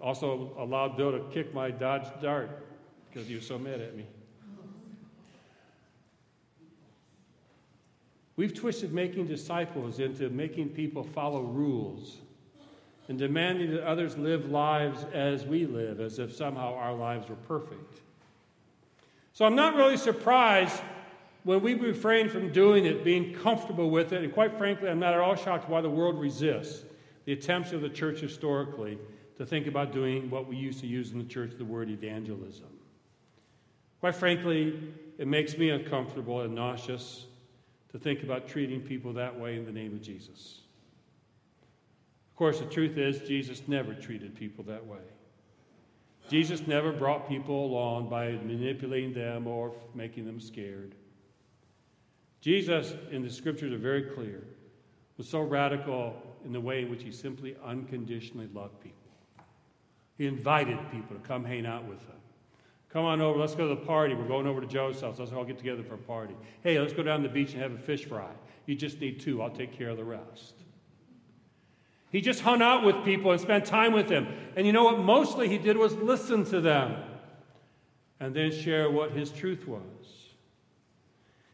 also 0.02 0.54
allowed 0.60 0.98
Bill 0.98 1.14
to 1.14 1.22
kick 1.32 1.54
my 1.54 1.72
Dodge 1.72 2.06
Dart 2.22 2.50
because 3.08 3.30
he 3.30 3.36
was 3.36 3.48
so 3.48 3.58
mad 3.58 3.80
at 3.80 3.96
me. 3.96 4.06
We've 8.36 8.54
twisted 8.54 8.92
making 8.92 9.28
disciples 9.28 10.00
into 10.00 10.30
making 10.30 10.68
people 10.72 11.02
follow 11.02 11.44
rules 11.44 12.18
and 13.08 13.18
demanding 13.18 13.72
that 13.72 13.88
others 13.88 14.18
live 14.18 14.52
lives 14.52 15.06
as 15.14 15.46
we 15.46 15.66
live, 15.66 16.02
as 16.02 16.20
if 16.20 16.36
somehow 16.36 16.76
our 16.76 16.94
lives 16.94 17.30
were 17.30 17.38
perfect. 17.48 18.02
So 19.32 19.46
I'm 19.46 19.56
not 19.56 19.76
really 19.76 19.96
surprised 19.96 20.82
when 21.44 21.62
we 21.62 21.74
refrain 21.74 22.30
from 22.30 22.52
doing 22.52 22.86
it, 22.86 23.04
being 23.04 23.34
comfortable 23.34 23.90
with 23.90 24.12
it, 24.12 24.24
and 24.24 24.34
quite 24.34 24.54
frankly, 24.58 24.90
I'm 24.90 25.00
not 25.00 25.14
at 25.14 25.20
all 25.20 25.36
shocked 25.36 25.70
why 25.70 25.82
the 25.82 25.90
world 25.90 26.20
resists 26.20 26.84
the 27.26 27.34
attempts 27.34 27.72
of 27.72 27.82
the 27.82 27.90
church 27.90 28.20
historically 28.20 28.98
to 29.38 29.46
think 29.46 29.68
about 29.68 29.94
doing 29.94 30.30
what 30.30 30.48
we 30.48 30.58
used 30.58 30.80
to 30.82 30.88
use 30.88 31.12
in 31.12 31.18
the 31.18 31.24
church, 31.24 31.54
the 31.58 31.66
word 31.66 31.90
evangelism. 31.90 32.68
Quite 34.00 34.16
frankly, 34.16 34.80
it 35.18 35.28
makes 35.28 35.58
me 35.58 35.70
uncomfortable 35.70 36.42
and 36.42 36.56
nauseous 36.56 37.26
to 37.92 38.00
think 38.00 38.24
about 38.24 38.48
treating 38.48 38.82
people 38.82 39.14
that 39.14 39.38
way 39.38 39.56
in 39.56 39.66
the 39.66 39.72
name 39.72 39.94
of 39.94 40.02
Jesus. 40.02 40.62
Of 42.32 42.36
course, 42.36 42.60
the 42.60 42.66
truth 42.66 42.98
is, 42.98 43.20
Jesus 43.28 43.62
never 43.68 43.94
treated 43.94 44.36
people 44.36 44.64
that 44.66 44.86
way. 44.86 45.00
Jesus 46.30 46.68
never 46.68 46.92
brought 46.92 47.28
people 47.28 47.66
along 47.66 48.10
by 48.10 48.32
manipulating 48.32 49.14
them 49.14 49.48
or 49.48 49.74
making 49.96 50.26
them 50.26 50.40
scared. 50.40 50.96
Jesus, 52.42 52.94
in 53.12 53.22
the 53.22 53.30
scriptures, 53.30 53.74
are 53.74 53.78
very 53.78 54.04
clear, 54.04 54.44
was 55.18 55.28
so 55.28 55.42
radical 55.42 56.16
in 56.46 56.54
the 56.54 56.62
way 56.62 56.82
in 56.82 56.90
which 56.90 57.04
he 57.04 57.12
simply 57.12 57.56
unconditionally 57.66 58.48
loved 58.54 58.80
people. 58.80 58.96
He 60.18 60.26
invited 60.28 60.78
people 60.92 61.16
to 61.16 61.22
come 61.22 61.44
hang 61.44 61.66
out 61.66 61.86
with 61.86 62.00
him. 62.00 62.16
Come 62.90 63.06
on 63.06 63.22
over. 63.22 63.38
Let's 63.38 63.56
go 63.56 63.68
to 63.68 63.76
the 63.76 63.86
party. 63.86 64.16
We're 64.16 64.28
going 64.28 64.48
over 64.48 64.62
to 64.62 64.68
Joe's 64.68 65.00
house. 65.00 65.20
Let's 65.20 65.32
all 65.32 65.46
get 65.46 65.58
together 65.58 65.84
for 65.84 65.94
a 65.94 66.00
party. 66.00 66.36
Hey, 66.64 66.80
let's 66.80 66.94
go 66.94 67.04
down 67.04 67.22
to 67.22 67.28
the 67.28 67.34
beach 67.34 67.54
and 67.54 67.62
have 67.62 67.74
a 67.74 67.78
fish 67.78 68.06
fry. 68.06 68.32
You 68.66 68.76
just 68.76 69.00
need 69.00 69.20
two. 69.20 69.42
I'll 69.42 69.50
take 69.50 69.78
care 69.78 69.90
of 69.90 69.98
the 69.98 70.04
rest. 70.04 70.56
He 72.12 72.22
just 72.22 72.42
hung 72.42 72.62
out 72.62 72.84
with 72.84 73.06
people 73.06 73.32
and 73.32 73.40
spent 73.40 73.66
time 73.66 73.94
with 73.94 74.08
them. 74.08 74.28
And 74.56 74.66
you 74.66 74.74
know 74.74 74.84
what? 74.84 75.00
Mostly 75.00 75.48
he 75.48 75.60
did 75.60 75.78
was 75.78 75.94
listen 75.94 76.44
to 76.46 76.60
them 76.60 77.04
and 78.20 78.36
then 78.36 78.52
share 78.52 78.90
what 78.90 79.12
his 79.12 79.30
truth 79.30 79.68
was. 79.68 79.84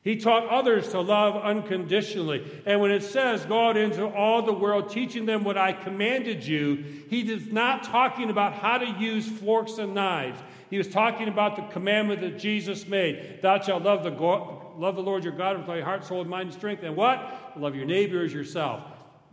He 0.06 0.18
taught 0.18 0.48
others 0.50 0.90
to 0.90 1.02
love 1.02 1.36
unconditionally. 1.36 2.46
And 2.68 2.80
when 2.80 2.92
it 2.92 3.02
says, 3.02 3.44
go 3.48 3.70
out 3.70 3.76
into 3.76 4.06
all 4.06 4.44
the 4.44 4.54
world, 4.54 4.92
teaching 4.92 5.26
them 5.26 5.44
what 5.44 5.58
I 5.58 5.74
commanded 5.74 6.46
you, 6.46 6.86
he 7.10 7.22
is 7.22 7.52
not 7.52 7.86
talking 7.86 8.30
about 8.30 8.54
how 8.54 8.78
to 8.78 8.86
use 8.86 9.28
forks 9.28 9.80
and 9.80 9.96
knives. 9.96 10.40
He 10.70 10.78
was 10.78 10.88
talking 10.88 11.28
about 11.28 11.56
the 11.56 11.64
commandment 11.74 12.22
that 12.22 12.38
Jesus 12.38 12.88
made 12.88 13.40
Thou 13.42 13.60
shalt 13.60 13.82
love 13.82 14.04
the, 14.04 14.12
love 14.12 14.96
the 14.96 15.02
Lord 15.02 15.24
your 15.24 15.34
God 15.34 15.58
with 15.58 15.66
thy 15.66 15.82
heart, 15.82 16.06
soul, 16.06 16.22
and 16.22 16.30
mind 16.30 16.50
and 16.50 16.54
strength. 16.54 16.84
And 16.84 16.96
what? 16.96 17.54
Love 17.58 17.76
your 17.76 17.86
neighbor 17.86 18.24
as 18.24 18.32
yourself. 18.32 18.84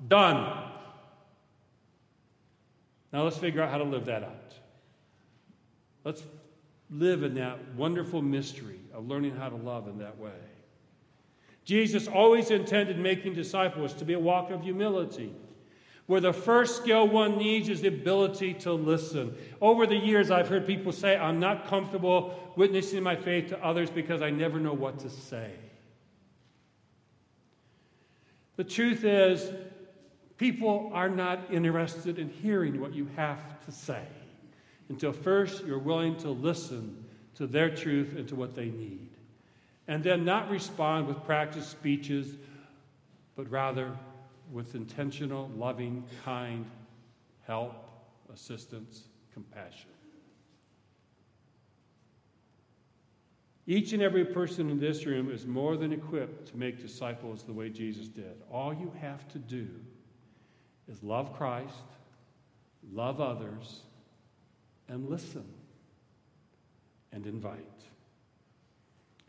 Done. 0.09 0.71
Now 3.13 3.25
let's 3.25 3.37
figure 3.37 3.63
out 3.63 3.71
how 3.71 3.77
to 3.77 3.85
live 3.85 4.07
that 4.07 4.23
out. 4.23 4.55
Let's 6.03 6.23
live 6.89 7.25
in 7.25 7.35
that 7.35 7.75
wonderful 7.75 8.23
mystery 8.23 8.81
of 8.95 9.07
learning 9.07 9.37
how 9.37 9.51
to 9.51 9.57
love 9.57 9.87
in 9.87 9.99
that 9.99 10.19
way. 10.19 10.31
Jesus 11.65 12.09
always 12.09 12.51
intended 12.51 12.99
making 12.99 13.35
disciples 13.35 13.95
to 13.95 14.05
be 14.05 14.15
a 14.15 14.19
walk 14.19 14.51
of 14.51 14.63
humility 14.63 15.33
where 16.07 16.21
the 16.21 16.33
first 16.33 16.77
skill 16.77 17.09
one 17.09 17.39
needs 17.39 17.69
is 17.69 17.81
the 17.81 17.89
ability 17.89 18.55
to 18.55 18.73
listen. 18.73 19.35
Over 19.61 19.87
the 19.87 19.97
years, 19.97 20.31
I've 20.31 20.49
heard 20.49 20.67
people 20.67 20.93
say, 20.93 21.17
I'm 21.17 21.39
not 21.39 21.69
comfortable 21.69 22.53
witnessing 22.57 23.03
my 23.03 23.17
faith 23.17 23.49
to 23.49 23.65
others 23.65 23.89
because 23.89 24.21
I 24.21 24.31
never 24.31 24.59
know 24.59 24.73
what 24.73 24.99
to 25.01 25.11
say. 25.11 25.53
The 28.57 28.65
truth 28.65 29.05
is, 29.05 29.53
people 30.37 30.91
are 30.93 31.09
not 31.09 31.53
interested 31.53 32.19
in 32.19 32.29
hearing 32.29 32.81
what 32.81 32.93
you 32.93 33.09
have 33.17 33.65
to 33.65 33.73
say 33.73 34.05
until 34.89 35.13
first 35.13 35.65
you're 35.65 35.79
willing 35.79 36.17
to 36.17 36.31
listen 36.31 37.05
to 37.37 37.47
their 37.47 37.75
truth 37.75 38.15
and 38.17 38.29
to 38.29 38.35
what 38.35 38.55
they 38.55 38.67
need. 38.67 39.09
And 39.89 40.03
then 40.03 40.25
not 40.25 40.51
respond 40.51 41.09
with 41.09 41.25
practiced 41.25 41.71
speeches, 41.71 42.37
but 43.37 43.51
rather 43.51 43.93
with 44.53 44.75
intentional, 44.75 45.51
loving, 45.57 46.05
kind 46.25 46.67
help, 47.47 47.75
assistance, 48.33 49.05
compassion. 49.33 49.91
Each 53.67 53.93
and 53.93 54.03
every 54.03 54.25
person 54.25 54.71
in 54.71 54.81
this 54.81 55.07
room 55.07 55.31
is 55.31 55.47
more 55.47 55.77
than 55.77 55.93
equipped 55.93 56.49
to 56.49 56.57
make 56.57 56.81
disciples 56.81 57.45
the 57.45 57.53
way 57.53 57.69
Jesus 57.69 58.09
did. 58.09 58.43
All 58.51 58.75
you 58.75 58.93
have 59.01 59.29
to 59.29 59.39
do 59.39 59.69
is 60.89 61.03
love 61.03 61.33
Christ, 61.37 61.75
love 62.93 63.21
others, 63.21 63.83
and 64.89 65.09
listen 65.09 65.45
and 67.13 67.27
invite. 67.27 67.61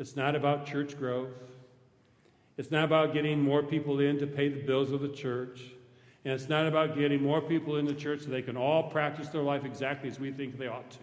It's 0.04 0.18
not 0.18 0.36
about 0.36 0.66
church 0.66 1.00
growth. 1.00 1.32
It's 2.58 2.72
not 2.72 2.84
about 2.84 3.14
getting 3.14 3.42
more 3.42 3.64
people 3.64 4.02
in 4.02 4.20
to 4.20 4.28
pay 4.28 4.50
the 4.50 4.60
bills 4.60 4.92
of 4.92 5.00
the 5.00 5.08
church. 5.08 5.62
And 6.26 6.34
it's 6.34 6.50
not 6.50 6.66
about 6.66 6.98
getting 6.98 7.24
more 7.24 7.40
people 7.40 7.78
in 7.78 7.86
the 7.86 7.94
church 7.94 8.24
so 8.24 8.30
they 8.30 8.42
can 8.42 8.58
all 8.58 8.90
practice 8.90 9.30
their 9.30 9.44
life 9.44 9.64
exactly 9.64 10.10
as 10.10 10.20
we 10.20 10.30
think 10.34 10.58
they 10.58 10.68
ought 10.68 10.92
to. 10.92 11.00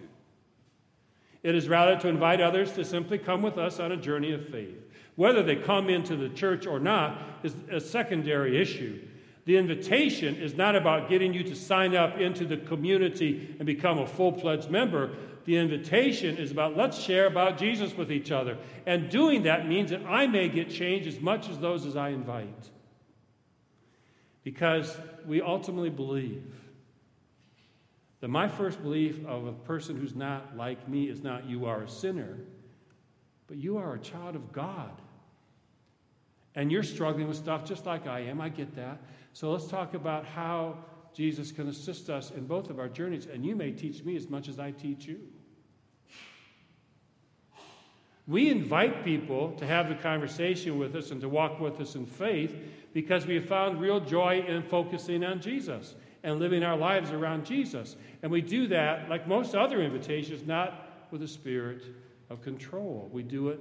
It 1.42 1.54
is 1.54 1.66
rather 1.66 1.99
to 1.99 2.09
invite 2.09 2.42
others 2.42 2.73
to 2.73 2.85
simply 2.85 3.16
come 3.16 3.40
with 3.40 3.57
us 3.57 3.80
on 3.80 3.90
a 3.90 3.97
journey 3.97 4.33
of 4.35 4.47
faith. 4.50 4.76
Whether 5.16 5.42
they 5.42 5.57
come 5.57 5.88
into 5.88 6.14
the 6.14 6.28
church 6.28 6.66
or 6.66 6.78
not 6.78 7.23
is 7.42 7.54
a 7.73 7.80
secondary 7.80 8.61
issue. 8.61 9.00
The 9.47 9.57
invitation 9.57 10.37
is 10.37 10.57
not 10.57 10.76
about 10.76 11.09
getting 11.09 11.33
you 11.33 11.42
to 11.45 11.57
sign 11.57 11.97
up 11.97 12.19
into 12.19 12.45
the 12.45 12.59
community 12.59 13.57
and 13.59 13.64
become 13.64 13.97
a 13.97 14.07
full 14.07 14.38
fledged 14.38 14.71
member, 14.71 15.16
the 15.50 15.57
invitation 15.57 16.37
is 16.37 16.52
about 16.52 16.76
let's 16.76 16.97
share 16.97 17.26
about 17.26 17.59
Jesus 17.59 17.97
with 17.97 18.12
each 18.12 18.30
other. 18.30 18.57
And 18.87 19.11
doing 19.11 19.42
that 19.42 19.66
means 19.66 19.90
that 19.90 20.07
I 20.07 20.28
may 20.28 20.49
get 20.49 20.71
changed 20.71 21.09
as 21.09 21.19
much 21.19 21.49
as 21.49 21.59
those 21.59 21.87
as 21.87 21.97
I 21.97 22.11
invite. 22.11 22.71
Because 24.45 24.97
we 25.26 25.42
ultimately 25.42 25.90
believe 25.90 26.54
that 28.21 28.28
my 28.28 28.47
first 28.47 28.80
belief 28.80 29.26
of 29.26 29.49
a 29.49 29.52
person 29.52 29.97
who's 29.97 30.14
not 30.14 30.57
like 30.57 30.88
me 30.88 31.09
is 31.09 31.21
not 31.21 31.47
you 31.47 31.66
are 31.66 31.83
a 31.83 31.88
sinner, 31.88 32.38
but 33.49 33.57
you 33.57 33.76
are 33.76 33.95
a 33.95 33.99
child 33.99 34.37
of 34.37 34.52
God. 34.52 34.92
And 36.54 36.71
you're 36.71 36.85
struggling 36.85 37.26
with 37.26 37.38
stuff 37.38 37.64
just 37.64 37.87
like 37.87 38.07
I 38.07 38.21
am. 38.21 38.40
I 38.40 38.50
get 38.50 38.76
that. 38.76 39.00
So 39.33 39.50
let's 39.50 39.66
talk 39.66 39.95
about 39.95 40.26
how 40.26 40.76
Jesus 41.12 41.50
can 41.50 41.69
assist 41.69 42.09
us 42.09 42.30
in 42.30 42.47
both 42.47 42.71
of 42.71 42.78
our 42.78 42.88
journeys, 42.88 43.26
and 43.26 43.45
you 43.45 43.57
may 43.57 43.73
teach 43.73 44.04
me 44.04 44.14
as 44.14 44.30
much 44.30 44.47
as 44.47 44.61
I 44.61 44.71
teach 44.71 45.07
you. 45.07 45.19
We 48.27 48.49
invite 48.49 49.05
people 49.05 49.53
to 49.53 49.67
have 49.67 49.89
the 49.89 49.95
conversation 49.95 50.79
with 50.79 50.95
us 50.95 51.11
and 51.11 51.21
to 51.21 51.29
walk 51.29 51.59
with 51.59 51.81
us 51.81 51.95
in 51.95 52.07
faith 52.07 52.55
because 52.93 53.27
we 53.27 53.37
have 53.37 53.47
found 53.47 53.81
real 53.81 54.00
joy 54.00 54.45
in 54.47 54.62
focusing 54.62 55.25
on 55.25 55.41
Jesus 55.41 55.95
and 56.23 56.39
living 56.39 56.62
our 56.62 56.77
lives 56.77 57.11
around 57.11 57.47
Jesus. 57.47 57.97
And 58.23 58.31
we 58.31 58.41
do 58.41 58.69
that, 58.69 59.09
like 59.09 59.27
most 59.27 59.55
other 59.55 59.83
invitations, 59.83 60.47
not 60.47 61.09
with 61.11 61.23
a 61.23 61.29
spirit 61.29 61.83
of 62.29 62.43
control. 62.43 63.09
We 63.12 63.23
do 63.23 63.49
it 63.49 63.61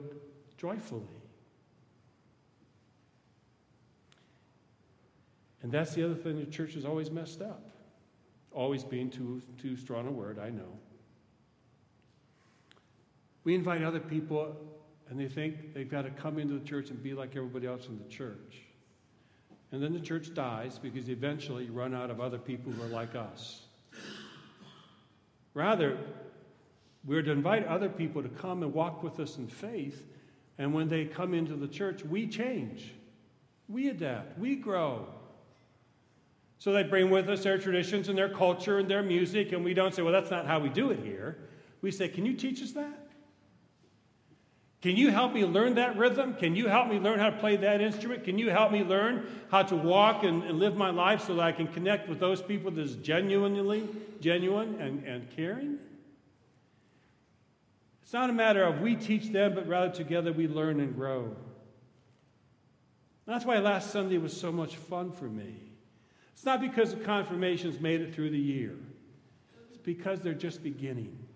joyfully. 0.57 1.07
And 5.61 5.71
that's 5.71 5.93
the 5.93 6.03
other 6.05 6.15
thing 6.15 6.39
the 6.39 6.45
church 6.45 6.73
has 6.75 6.85
always 6.85 7.11
messed 7.11 7.41
up. 7.41 7.69
Always 8.51 8.83
being 8.83 9.09
too, 9.09 9.41
too 9.61 9.75
strong 9.75 10.07
a 10.07 10.11
word, 10.11 10.39
I 10.39 10.49
know. 10.49 10.77
We 13.49 13.55
invite 13.55 13.81
other 13.81 13.99
people, 13.99 14.55
and 15.09 15.19
they 15.19 15.27
think 15.27 15.73
they've 15.73 15.89
got 15.89 16.03
to 16.03 16.11
come 16.11 16.37
into 16.37 16.53
the 16.53 16.63
church 16.63 16.91
and 16.91 17.01
be 17.01 17.15
like 17.15 17.35
everybody 17.35 17.65
else 17.65 17.87
in 17.87 17.97
the 17.97 18.07
church. 18.07 18.57
And 19.71 19.81
then 19.81 19.91
the 19.91 19.99
church 19.99 20.35
dies 20.35 20.77
because 20.77 21.09
eventually 21.09 21.65
you 21.65 21.71
run 21.71 21.95
out 21.95 22.11
of 22.11 22.21
other 22.21 22.37
people 22.37 22.71
who 22.71 22.83
are 22.83 22.89
like 22.89 23.15
us. 23.15 23.63
Rather, 25.55 25.97
we're 27.03 27.23
to 27.23 27.31
invite 27.31 27.65
other 27.65 27.89
people 27.89 28.21
to 28.21 28.29
come 28.29 28.61
and 28.61 28.71
walk 28.71 29.01
with 29.01 29.19
us 29.19 29.37
in 29.37 29.47
faith, 29.47 30.05
and 30.59 30.71
when 30.71 30.87
they 30.87 31.05
come 31.05 31.33
into 31.33 31.55
the 31.55 31.67
church, 31.67 32.05
we 32.05 32.27
change. 32.27 32.93
We 33.67 33.89
adapt, 33.89 34.37
we 34.37 34.57
grow. 34.57 35.07
So 36.59 36.71
they 36.71 36.83
bring 36.83 37.09
with 37.09 37.27
us 37.29 37.41
their 37.41 37.57
traditions 37.57 38.09
and 38.09 38.15
their 38.15 38.29
culture 38.29 38.77
and 38.77 38.87
their 38.87 39.01
music, 39.01 39.53
and 39.53 39.65
we 39.65 39.73
don't 39.73 39.95
say, 39.95 40.03
well, 40.03 40.13
that's 40.13 40.29
not 40.29 40.45
how 40.45 40.59
we 40.59 40.69
do 40.69 40.91
it 40.91 40.99
here. 41.03 41.49
We 41.81 41.89
say, 41.89 42.09
can 42.09 42.27
you 42.27 42.33
teach 42.33 42.61
us 42.61 42.73
that? 42.73 43.08
Can 44.81 44.95
you 44.95 45.11
help 45.11 45.33
me 45.33 45.43
learn 45.43 45.75
that 45.75 45.97
rhythm? 45.97 46.35
Can 46.35 46.55
you 46.55 46.69
help 46.69 46.87
me 46.87 46.99
learn 46.99 47.19
how 47.19 47.29
to 47.29 47.37
play 47.37 47.57
that 47.57 47.81
instrument? 47.81 48.23
Can 48.23 48.37
you 48.37 48.49
help 48.49 48.71
me 48.71 48.83
learn 48.83 49.27
how 49.51 49.63
to 49.63 49.75
walk 49.75 50.23
and, 50.23 50.43
and 50.43 50.57
live 50.57 50.77
my 50.77 50.89
life 50.89 51.25
so 51.25 51.35
that 51.35 51.41
I 51.41 51.51
can 51.51 51.67
connect 51.67 52.07
with 52.07 52.19
those 52.19 52.41
people 52.41 52.71
that 52.71 52.81
is 52.81 52.95
genuinely 52.95 53.87
genuine 54.21 54.79
and, 54.79 55.03
and 55.03 55.29
caring? 55.35 55.79
It's 58.03 58.13
not 58.13 58.29
a 58.29 58.33
matter 58.33 58.63
of 58.63 58.79
we 58.79 58.95
teach 58.95 59.27
them, 59.27 59.53
but 59.53 59.67
rather 59.67 59.91
together 59.91 60.31
we 60.31 60.47
learn 60.47 60.79
and 60.79 60.95
grow. 60.95 61.35
That's 63.25 63.45
why 63.45 63.59
last 63.59 63.91
Sunday 63.91 64.17
was 64.17 64.35
so 64.35 64.51
much 64.51 64.77
fun 64.77 65.11
for 65.11 65.25
me. 65.25 65.55
It's 66.33 66.45
not 66.45 66.61
because 66.61 66.95
the 66.95 67.03
confirmations 67.03 67.79
made 67.81 68.01
it 68.01 68.15
through 68.15 68.29
the 68.31 68.39
year, 68.39 68.75
it's 69.67 69.77
because 69.77 70.21
they're 70.21 70.33
just 70.33 70.63
beginning. 70.63 71.28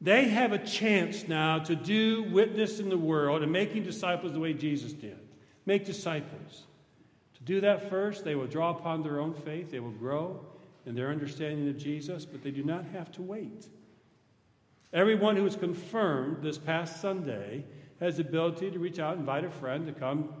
They 0.00 0.28
have 0.28 0.52
a 0.52 0.58
chance 0.58 1.28
now 1.28 1.58
to 1.60 1.76
do 1.76 2.22
witness 2.30 2.80
in 2.80 2.88
the 2.88 2.96
world 2.96 3.42
and 3.42 3.52
making 3.52 3.82
disciples 3.82 4.32
the 4.32 4.40
way 4.40 4.54
Jesus 4.54 4.92
did. 4.92 5.18
Make 5.66 5.84
disciples. 5.84 6.64
To 7.34 7.42
do 7.42 7.60
that 7.60 7.90
first, 7.90 8.24
they 8.24 8.34
will 8.34 8.46
draw 8.46 8.70
upon 8.70 9.02
their 9.02 9.20
own 9.20 9.34
faith, 9.34 9.70
they 9.70 9.80
will 9.80 9.90
grow 9.90 10.44
in 10.86 10.94
their 10.94 11.10
understanding 11.10 11.68
of 11.68 11.76
Jesus, 11.76 12.24
but 12.24 12.42
they 12.42 12.50
do 12.50 12.62
not 12.62 12.84
have 12.86 13.12
to 13.12 13.22
wait. 13.22 13.68
Everyone 14.92 15.36
who 15.36 15.44
was 15.44 15.54
confirmed 15.54 16.42
this 16.42 16.58
past 16.58 17.00
Sunday 17.00 17.64
has 18.00 18.16
the 18.16 18.22
ability 18.22 18.70
to 18.70 18.78
reach 18.78 18.98
out 18.98 19.12
and 19.12 19.20
invite 19.20 19.44
a 19.44 19.50
friend 19.50 19.86
to 19.86 19.92
come, 19.92 20.32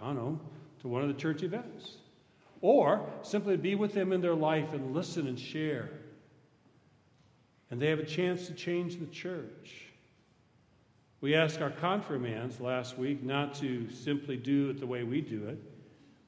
I 0.00 0.06
don't 0.06 0.16
know, 0.16 0.40
to 0.80 0.88
one 0.88 1.02
of 1.02 1.08
the 1.08 1.14
church 1.14 1.42
events. 1.42 1.98
Or 2.60 3.08
simply 3.22 3.56
be 3.56 3.74
with 3.74 3.94
them 3.94 4.12
in 4.12 4.20
their 4.20 4.34
life 4.34 4.72
and 4.72 4.94
listen 4.94 5.26
and 5.26 5.38
share. 5.38 5.90
And 7.72 7.80
they 7.80 7.88
have 7.88 8.00
a 8.00 8.04
chance 8.04 8.48
to 8.48 8.52
change 8.52 8.98
the 8.98 9.06
church. 9.06 9.86
We 11.22 11.34
asked 11.34 11.62
our 11.62 11.70
confirmands 11.70 12.60
last 12.60 12.98
week 12.98 13.22
not 13.22 13.54
to 13.56 13.88
simply 13.88 14.36
do 14.36 14.68
it 14.68 14.78
the 14.78 14.86
way 14.86 15.04
we 15.04 15.22
do 15.22 15.48
it. 15.48 15.58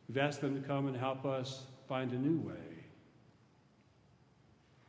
We've 0.08 0.16
asked 0.16 0.40
them 0.40 0.58
to 0.58 0.66
come 0.66 0.86
and 0.86 0.96
help 0.96 1.26
us 1.26 1.64
find 1.86 2.12
a 2.12 2.18
new 2.18 2.38
way. 2.38 2.54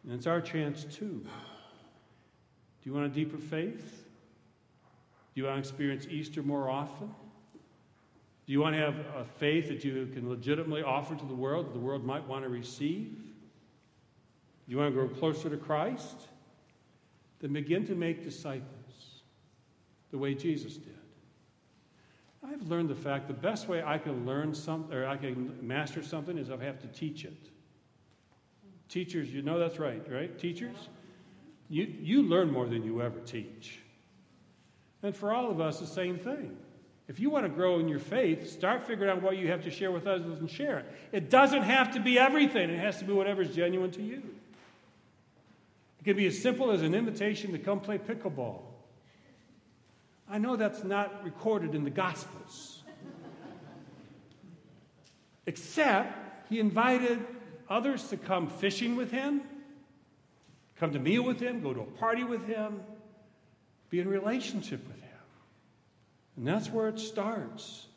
And 0.05 0.13
it's 0.13 0.27
our 0.27 0.39
chance 0.39 0.85
too. 0.85 1.25
Do 1.25 1.29
you 2.83 2.93
want 2.93 3.07
a 3.07 3.09
deeper 3.09 3.37
faith? 3.37 4.05
Do 5.33 5.41
you 5.41 5.47
want 5.47 5.61
to 5.61 5.69
experience 5.69 6.07
Easter 6.09 6.41
more 6.41 6.69
often? 6.69 7.13
Do 8.45 8.53
you 8.53 8.61
want 8.61 8.77
to 8.77 8.79
have 8.79 8.95
a 9.17 9.25
faith 9.39 9.67
that 9.67 9.83
you 9.83 10.07
can 10.13 10.29
legitimately 10.29 10.83
offer 10.83 11.15
to 11.15 11.25
the 11.25 11.35
world 11.35 11.65
that 11.65 11.73
the 11.73 11.79
world 11.79 12.05
might 12.05 12.25
want 12.25 12.45
to 12.45 12.49
receive? 12.49 13.09
Do 13.09 14.71
you 14.71 14.77
want 14.77 14.95
to 14.95 14.97
grow 14.97 15.09
closer 15.09 15.49
to 15.49 15.57
Christ? 15.57 16.29
Then 17.39 17.53
begin 17.53 17.85
to 17.87 17.95
make 17.95 18.23
disciples 18.23 19.21
the 20.11 20.17
way 20.17 20.33
Jesus 20.33 20.77
did. 20.77 20.93
I've 22.43 22.61
learned 22.67 22.89
the 22.89 22.95
fact 22.95 23.27
the 23.27 23.33
best 23.33 23.67
way 23.67 23.83
I 23.83 23.97
can 23.97 24.25
learn 24.25 24.53
something 24.53 24.95
or 24.95 25.07
I 25.07 25.17
can 25.17 25.55
master 25.61 26.03
something 26.03 26.37
is 26.37 26.49
I 26.49 26.63
have 26.63 26.79
to 26.81 26.87
teach 26.87 27.25
it. 27.25 27.49
Teachers, 28.87 29.31
you 29.31 29.41
know 29.41 29.57
that's 29.57 29.79
right, 29.79 30.01
right? 30.09 30.37
Teachers? 30.37 30.89
You, 31.69 31.91
you 31.99 32.21
learn 32.21 32.51
more 32.51 32.67
than 32.67 32.83
you 32.83 33.01
ever 33.01 33.19
teach. 33.19 33.79
And 35.01 35.15
for 35.15 35.33
all 35.33 35.49
of 35.49 35.59
us, 35.59 35.79
the 35.79 35.87
same 35.87 36.17
thing. 36.17 36.55
If 37.07 37.19
you 37.19 37.29
want 37.29 37.45
to 37.45 37.49
grow 37.49 37.79
in 37.79 37.87
your 37.87 37.99
faith, 37.99 38.49
start 38.49 38.87
figuring 38.87 39.11
out 39.11 39.21
what 39.21 39.37
you 39.37 39.47
have 39.49 39.63
to 39.63 39.71
share 39.71 39.91
with 39.91 40.07
others 40.07 40.39
and 40.39 40.49
share 40.49 40.79
it. 40.79 40.85
It 41.11 41.29
doesn't 41.29 41.63
have 41.63 41.93
to 41.93 41.99
be 41.99 42.17
everything, 42.17 42.69
it 42.69 42.79
has 42.79 42.97
to 42.99 43.05
be 43.05 43.13
whatever 43.13 43.41
is 43.41 43.55
genuine 43.55 43.91
to 43.91 44.01
you. 44.01 44.23
It 46.05 46.09
can 46.09 46.17
be 46.17 46.27
as 46.27 46.39
simple 46.39 46.69
as 46.69 46.83
an 46.83 46.93
invitation 46.93 47.51
to 47.53 47.57
come 47.57 47.79
play 47.79 47.97
pickleball. 47.97 48.61
I 50.29 50.37
know 50.37 50.55
that's 50.55 50.83
not 50.83 51.23
recorded 51.23 51.73
in 51.73 51.83
the 51.83 51.89
Gospels. 51.89 52.83
Except 55.47 56.47
he 56.47 56.59
invited 56.59 57.25
others 57.67 58.07
to 58.09 58.17
come 58.17 58.49
fishing 58.49 58.95
with 58.95 59.09
him, 59.09 59.41
come 60.75 60.93
to 60.93 60.99
meal 60.99 61.23
with 61.23 61.39
him, 61.39 61.63
go 61.63 61.73
to 61.73 61.81
a 61.81 61.85
party 61.85 62.23
with 62.23 62.45
him, 62.45 62.81
be 63.89 63.99
in 63.99 64.07
relationship 64.07 64.85
with 64.85 65.01
him. 65.01 65.09
And 66.37 66.45
that's 66.45 66.69
where 66.69 66.87
it 66.87 66.99
starts. 66.99 67.87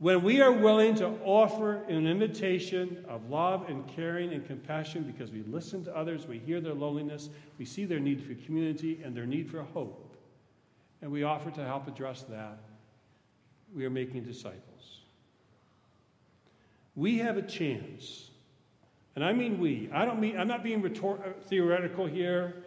When 0.00 0.22
we 0.22 0.40
are 0.40 0.50
willing 0.50 0.94
to 0.94 1.08
offer 1.26 1.84
an 1.84 2.06
invitation 2.06 3.04
of 3.06 3.28
love 3.28 3.68
and 3.68 3.86
caring 3.86 4.32
and 4.32 4.46
compassion 4.46 5.02
because 5.02 5.30
we 5.30 5.42
listen 5.42 5.84
to 5.84 5.94
others, 5.94 6.26
we 6.26 6.38
hear 6.38 6.58
their 6.58 6.72
loneliness, 6.72 7.28
we 7.58 7.66
see 7.66 7.84
their 7.84 8.00
need 8.00 8.22
for 8.22 8.32
community 8.46 9.02
and 9.04 9.14
their 9.14 9.26
need 9.26 9.50
for 9.50 9.62
hope, 9.62 10.16
and 11.02 11.12
we 11.12 11.22
offer 11.22 11.50
to 11.50 11.62
help 11.62 11.86
address 11.86 12.22
that, 12.30 12.60
we 13.76 13.84
are 13.84 13.90
making 13.90 14.24
disciples. 14.24 15.02
We 16.96 17.18
have 17.18 17.36
a 17.36 17.42
chance, 17.42 18.30
and 19.16 19.22
I 19.22 19.34
mean 19.34 19.60
we. 19.60 19.90
I 19.92 20.06
don't 20.06 20.18
mean 20.18 20.40
I'm 20.40 20.48
not 20.48 20.64
being 20.64 20.80
rhetor- 20.80 21.22
uh, 21.22 21.32
theoretical 21.48 22.06
here. 22.06 22.64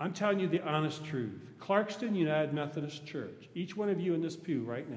I'm 0.00 0.14
telling 0.14 0.40
you 0.40 0.48
the 0.48 0.62
honest 0.62 1.04
truth. 1.04 1.42
Clarkston 1.60 2.16
United 2.16 2.54
Methodist 2.54 3.04
Church, 3.04 3.50
each 3.54 3.76
one 3.76 3.90
of 3.90 4.00
you 4.00 4.14
in 4.14 4.22
this 4.22 4.34
pew 4.34 4.62
right 4.64 4.88
now, 4.90 4.96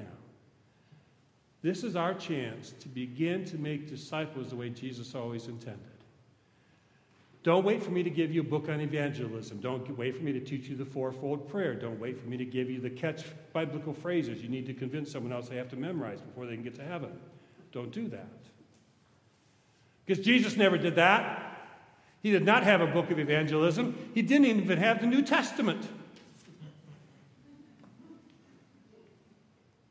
this 1.62 1.84
is 1.84 1.96
our 1.96 2.14
chance 2.14 2.72
to 2.80 2.88
begin 2.88 3.44
to 3.46 3.58
make 3.58 3.88
disciples 3.88 4.50
the 4.50 4.56
way 4.56 4.70
Jesus 4.70 5.14
always 5.14 5.46
intended. 5.46 5.80
Don't 7.42 7.64
wait 7.64 7.82
for 7.82 7.90
me 7.90 8.02
to 8.02 8.10
give 8.10 8.32
you 8.32 8.42
a 8.42 8.44
book 8.44 8.68
on 8.68 8.80
evangelism. 8.80 9.60
Don't 9.60 9.96
wait 9.96 10.16
for 10.16 10.22
me 10.22 10.32
to 10.32 10.40
teach 10.40 10.68
you 10.68 10.76
the 10.76 10.84
fourfold 10.84 11.48
prayer. 11.48 11.74
Don't 11.74 11.98
wait 11.98 12.20
for 12.20 12.28
me 12.28 12.36
to 12.36 12.44
give 12.44 12.70
you 12.70 12.80
the 12.80 12.90
catch 12.90 13.24
biblical 13.54 13.94
phrases 13.94 14.42
you 14.42 14.48
need 14.48 14.66
to 14.66 14.74
convince 14.74 15.10
someone 15.10 15.32
else 15.32 15.48
they 15.48 15.56
have 15.56 15.70
to 15.70 15.76
memorize 15.76 16.20
before 16.20 16.44
they 16.46 16.54
can 16.54 16.62
get 16.62 16.74
to 16.74 16.84
heaven. 16.84 17.10
Don't 17.72 17.92
do 17.92 18.08
that. 18.08 18.28
Because 20.04 20.22
Jesus 20.24 20.56
never 20.56 20.76
did 20.76 20.96
that. 20.96 21.46
He 22.22 22.30
did 22.30 22.44
not 22.44 22.62
have 22.62 22.82
a 22.82 22.86
book 22.86 23.10
of 23.10 23.18
evangelism, 23.18 23.96
he 24.14 24.20
didn't 24.20 24.46
even 24.46 24.76
have 24.76 25.00
the 25.00 25.06
New 25.06 25.22
Testament. 25.22 25.88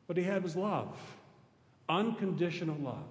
What 0.06 0.16
he 0.16 0.24
had 0.24 0.42
was 0.42 0.56
love, 0.56 0.96
unconditional 1.90 2.76
love. 2.76 3.04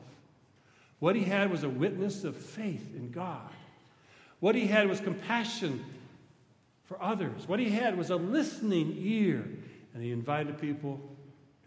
What 1.00 1.16
he 1.16 1.24
had 1.24 1.52
was 1.52 1.64
a 1.64 1.70
witness 1.70 2.24
of 2.24 2.36
faith 2.36 2.96
in 2.96 3.12
God. 3.12 3.52
What 4.40 4.56
he 4.56 4.66
had 4.68 4.88
was 4.88 5.00
compassion 5.00 5.84
for 6.86 7.02
others. 7.02 7.48
What 7.48 7.60
he 7.60 7.70
had 7.70 7.98
was 7.98 8.10
a 8.10 8.16
listening 8.16 8.96
ear. 8.98 9.46
And 9.94 10.04
he 10.04 10.12
invited 10.12 10.60
people 10.60 11.00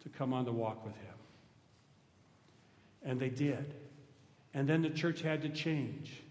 to 0.03 0.09
come 0.09 0.33
on 0.33 0.45
the 0.45 0.53
walk 0.53 0.85
with 0.85 0.95
him. 0.95 1.15
And 3.05 3.21
they 3.21 3.29
did. 3.29 3.75
And 4.55 4.69
then 4.69 4.83
the 4.83 4.91
church 4.91 5.23
had 5.23 5.43
to 5.43 5.49
change. 5.49 6.22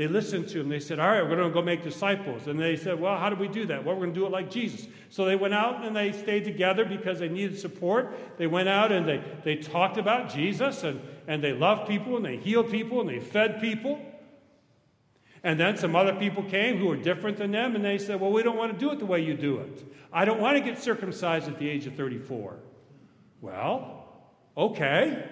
They 0.00 0.08
listened 0.08 0.48
to 0.48 0.60
him. 0.60 0.70
They 0.70 0.80
said, 0.80 0.98
All 0.98 1.10
right, 1.10 1.22
we're 1.22 1.36
going 1.36 1.48
to 1.48 1.52
go 1.52 1.60
make 1.60 1.82
disciples. 1.82 2.46
And 2.46 2.58
they 2.58 2.74
said, 2.74 2.98
Well, 2.98 3.18
how 3.18 3.28
do 3.28 3.36
we 3.36 3.48
do 3.48 3.66
that? 3.66 3.84
Well, 3.84 3.96
we're 3.96 4.04
going 4.04 4.14
to 4.14 4.20
do 4.20 4.24
it 4.24 4.32
like 4.32 4.50
Jesus. 4.50 4.88
So 5.10 5.26
they 5.26 5.36
went 5.36 5.52
out 5.52 5.84
and 5.84 5.94
they 5.94 6.12
stayed 6.12 6.44
together 6.44 6.86
because 6.86 7.18
they 7.18 7.28
needed 7.28 7.58
support. 7.58 8.16
They 8.38 8.46
went 8.46 8.70
out 8.70 8.92
and 8.92 9.06
they, 9.06 9.22
they 9.44 9.56
talked 9.56 9.98
about 9.98 10.32
Jesus 10.32 10.84
and, 10.84 11.02
and 11.26 11.44
they 11.44 11.52
loved 11.52 11.86
people 11.86 12.16
and 12.16 12.24
they 12.24 12.38
healed 12.38 12.70
people 12.70 13.02
and 13.02 13.10
they 13.10 13.20
fed 13.20 13.60
people. 13.60 14.00
And 15.44 15.60
then 15.60 15.76
some 15.76 15.94
other 15.94 16.14
people 16.14 16.44
came 16.44 16.78
who 16.78 16.86
were 16.86 16.96
different 16.96 17.36
than 17.36 17.50
them 17.50 17.76
and 17.76 17.84
they 17.84 17.98
said, 17.98 18.22
Well, 18.22 18.32
we 18.32 18.42
don't 18.42 18.56
want 18.56 18.72
to 18.72 18.78
do 18.78 18.92
it 18.92 19.00
the 19.00 19.04
way 19.04 19.20
you 19.20 19.34
do 19.34 19.58
it. 19.58 19.84
I 20.10 20.24
don't 20.24 20.40
want 20.40 20.56
to 20.56 20.64
get 20.64 20.78
circumcised 20.78 21.46
at 21.46 21.58
the 21.58 21.68
age 21.68 21.86
of 21.86 21.94
34. 21.94 22.56
Well, 23.42 24.06
okay. 24.56 25.28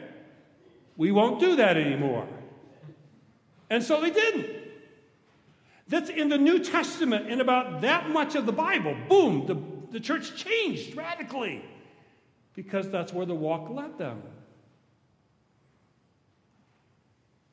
We 0.98 1.11
won't 1.11 1.40
do 1.40 1.57
that 1.57 1.78
anymore. 1.78 2.28
And 3.70 3.83
so 3.83 4.00
they 4.00 4.11
didn't. 4.11 4.46
That's 5.88 6.11
in 6.11 6.28
the 6.28 6.38
New 6.38 6.59
Testament, 6.59 7.31
in 7.31 7.40
about 7.40 7.81
that 7.81 8.11
much 8.11 8.35
of 8.35 8.46
the 8.46 8.52
Bible. 8.52 8.96
Boom, 9.09 9.46
the, 9.46 9.57
the 9.92 10.00
church 10.00 10.37
changed 10.37 10.96
radically 10.96 11.64
because 12.54 12.90
that's 12.90 13.12
where 13.12 13.24
the 13.24 13.35
walk 13.35 13.70
led 13.70 13.96
them. 13.98 14.22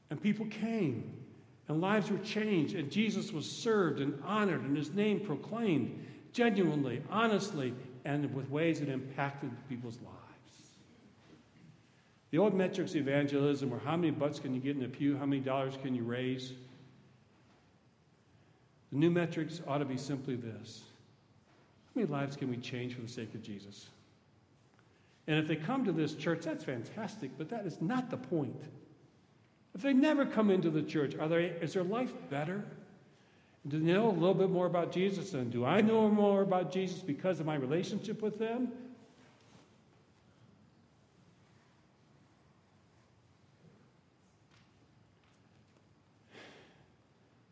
And 0.09 0.21
people 0.21 0.45
came, 0.47 1.13
and 1.67 1.81
lives 1.81 2.11
were 2.11 2.17
changed, 2.19 2.75
and 2.75 2.91
Jesus 2.91 3.31
was 3.31 3.49
served 3.49 3.99
and 3.99 4.21
honored, 4.23 4.61
and 4.61 4.75
his 4.75 4.91
name 4.93 5.19
proclaimed 5.19 6.05
genuinely, 6.31 7.01
honestly, 7.09 7.73
and 8.03 8.33
with 8.35 8.49
ways 8.49 8.79
that 8.79 8.89
impacted 8.89 9.51
people's 9.69 9.97
lives. 10.01 10.24
The 12.31 12.37
old 12.37 12.53
metrics 12.53 12.91
of 12.91 12.97
evangelism 12.97 13.69
were 13.69 13.79
how 13.79 13.95
many 13.95 14.11
butts 14.11 14.39
can 14.39 14.53
you 14.53 14.59
get 14.59 14.75
in 14.75 14.81
the 14.81 14.87
pew, 14.87 15.17
how 15.17 15.25
many 15.25 15.41
dollars 15.41 15.77
can 15.81 15.95
you 15.95 16.03
raise. 16.03 16.53
The 18.91 18.97
new 18.97 19.11
metrics 19.11 19.61
ought 19.67 19.79
to 19.79 19.85
be 19.85 19.97
simply 19.97 20.35
this 20.35 20.81
How 21.85 22.01
many 22.01 22.11
lives 22.11 22.35
can 22.35 22.49
we 22.49 22.57
change 22.57 22.95
for 22.95 23.01
the 23.01 23.07
sake 23.07 23.33
of 23.35 23.41
Jesus? 23.41 23.87
And 25.27 25.39
if 25.39 25.47
they 25.47 25.55
come 25.55 25.85
to 25.85 25.91
this 25.91 26.13
church, 26.13 26.41
that's 26.43 26.63
fantastic, 26.63 27.31
but 27.37 27.49
that 27.49 27.65
is 27.65 27.81
not 27.81 28.09
the 28.09 28.17
point. 28.17 28.55
If 29.73 29.81
they 29.81 29.93
never 29.93 30.25
come 30.25 30.51
into 30.51 30.69
the 30.69 30.83
church, 30.83 31.15
are 31.15 31.27
they, 31.27 31.45
is 31.61 31.73
their 31.73 31.83
life 31.83 32.13
better? 32.29 32.63
Do 33.67 33.79
they 33.79 33.93
know 33.93 34.09
a 34.09 34.11
little 34.11 34.35
bit 34.35 34.51
more 34.51 34.67
about 34.67 34.91
Jesus? 34.91 35.33
And 35.33 35.51
do 35.51 35.65
I 35.65 35.81
know 35.81 36.07
more 36.09 36.43
about 36.43 36.71
Jesus 36.71 36.99
because 36.99 37.39
of 37.39 37.45
my 37.45 37.55
relationship 37.55 38.21
with 38.21 38.37
them? 38.37 38.71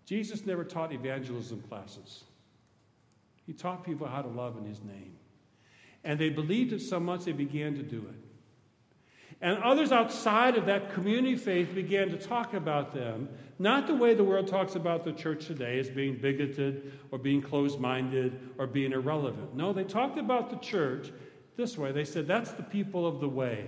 Jesus 0.05 0.45
never 0.45 0.63
taught 0.63 0.91
evangelism 0.91 1.61
classes. 1.69 2.23
He 3.45 3.53
taught 3.53 3.85
people 3.85 4.07
how 4.07 4.21
to 4.21 4.27
love 4.27 4.57
in 4.57 4.65
his 4.65 4.81
name. 4.83 5.15
And 6.03 6.19
they 6.19 6.29
believed 6.29 6.73
it 6.73 6.81
so 6.81 6.99
much 6.99 7.25
they 7.25 7.31
began 7.31 7.75
to 7.75 7.83
do 7.83 7.99
it. 7.99 8.23
And 9.41 9.61
others 9.61 9.91
outside 9.91 10.55
of 10.57 10.67
that 10.67 10.93
community 10.93 11.35
faith 11.35 11.73
began 11.75 12.09
to 12.09 12.17
talk 12.17 12.53
about 12.53 12.93
them, 12.93 13.27
not 13.59 13.87
the 13.87 13.95
way 13.95 14.13
the 14.13 14.23
world 14.23 14.47
talks 14.47 14.75
about 14.75 15.03
the 15.03 15.11
church 15.11 15.47
today 15.47 15.79
as 15.79 15.89
being 15.89 16.15
bigoted 16.15 16.93
or 17.11 17.17
being 17.17 17.41
closed 17.41 17.79
minded 17.79 18.39
or 18.57 18.67
being 18.67 18.93
irrelevant. 18.93 19.53
No, 19.53 19.73
they 19.73 19.83
talked 19.83 20.17
about 20.17 20.49
the 20.49 20.55
church 20.57 21.11
this 21.57 21.77
way. 21.77 21.91
They 21.91 22.05
said, 22.05 22.25
that's 22.25 22.51
the 22.51 22.63
people 22.63 23.05
of 23.05 23.19
the 23.19 23.27
way. 23.27 23.65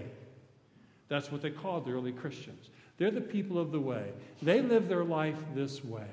That's 1.10 1.32
what 1.32 1.42
they 1.42 1.52
called 1.52 1.86
the 1.86 1.92
early 1.92 2.14
Christians. 2.14 2.70
They're 2.98 3.12
the 3.12 3.22
people 3.22 3.60
of 3.60 3.72
the 3.72 3.80
way. 3.80 4.14
They 4.42 4.62
live 4.62 4.88
their 4.88 5.04
life 5.04 5.38
this 5.54 5.84
way. 5.84 6.08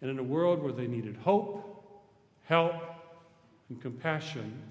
And 0.00 0.10
in 0.10 0.18
a 0.18 0.22
world 0.22 0.62
where 0.62 0.72
they 0.72 0.86
needed 0.86 1.16
hope, 1.16 1.84
help, 2.44 2.74
and 3.68 3.80
compassion, 3.80 4.62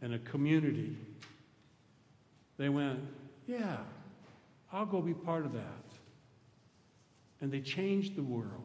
and 0.00 0.14
a 0.14 0.18
community, 0.20 0.96
they 2.58 2.68
went, 2.68 3.00
Yeah, 3.46 3.78
I'll 4.72 4.86
go 4.86 5.00
be 5.00 5.14
part 5.14 5.44
of 5.44 5.52
that. 5.52 5.62
And 7.40 7.50
they 7.50 7.60
changed 7.60 8.16
the 8.16 8.22
world. 8.22 8.62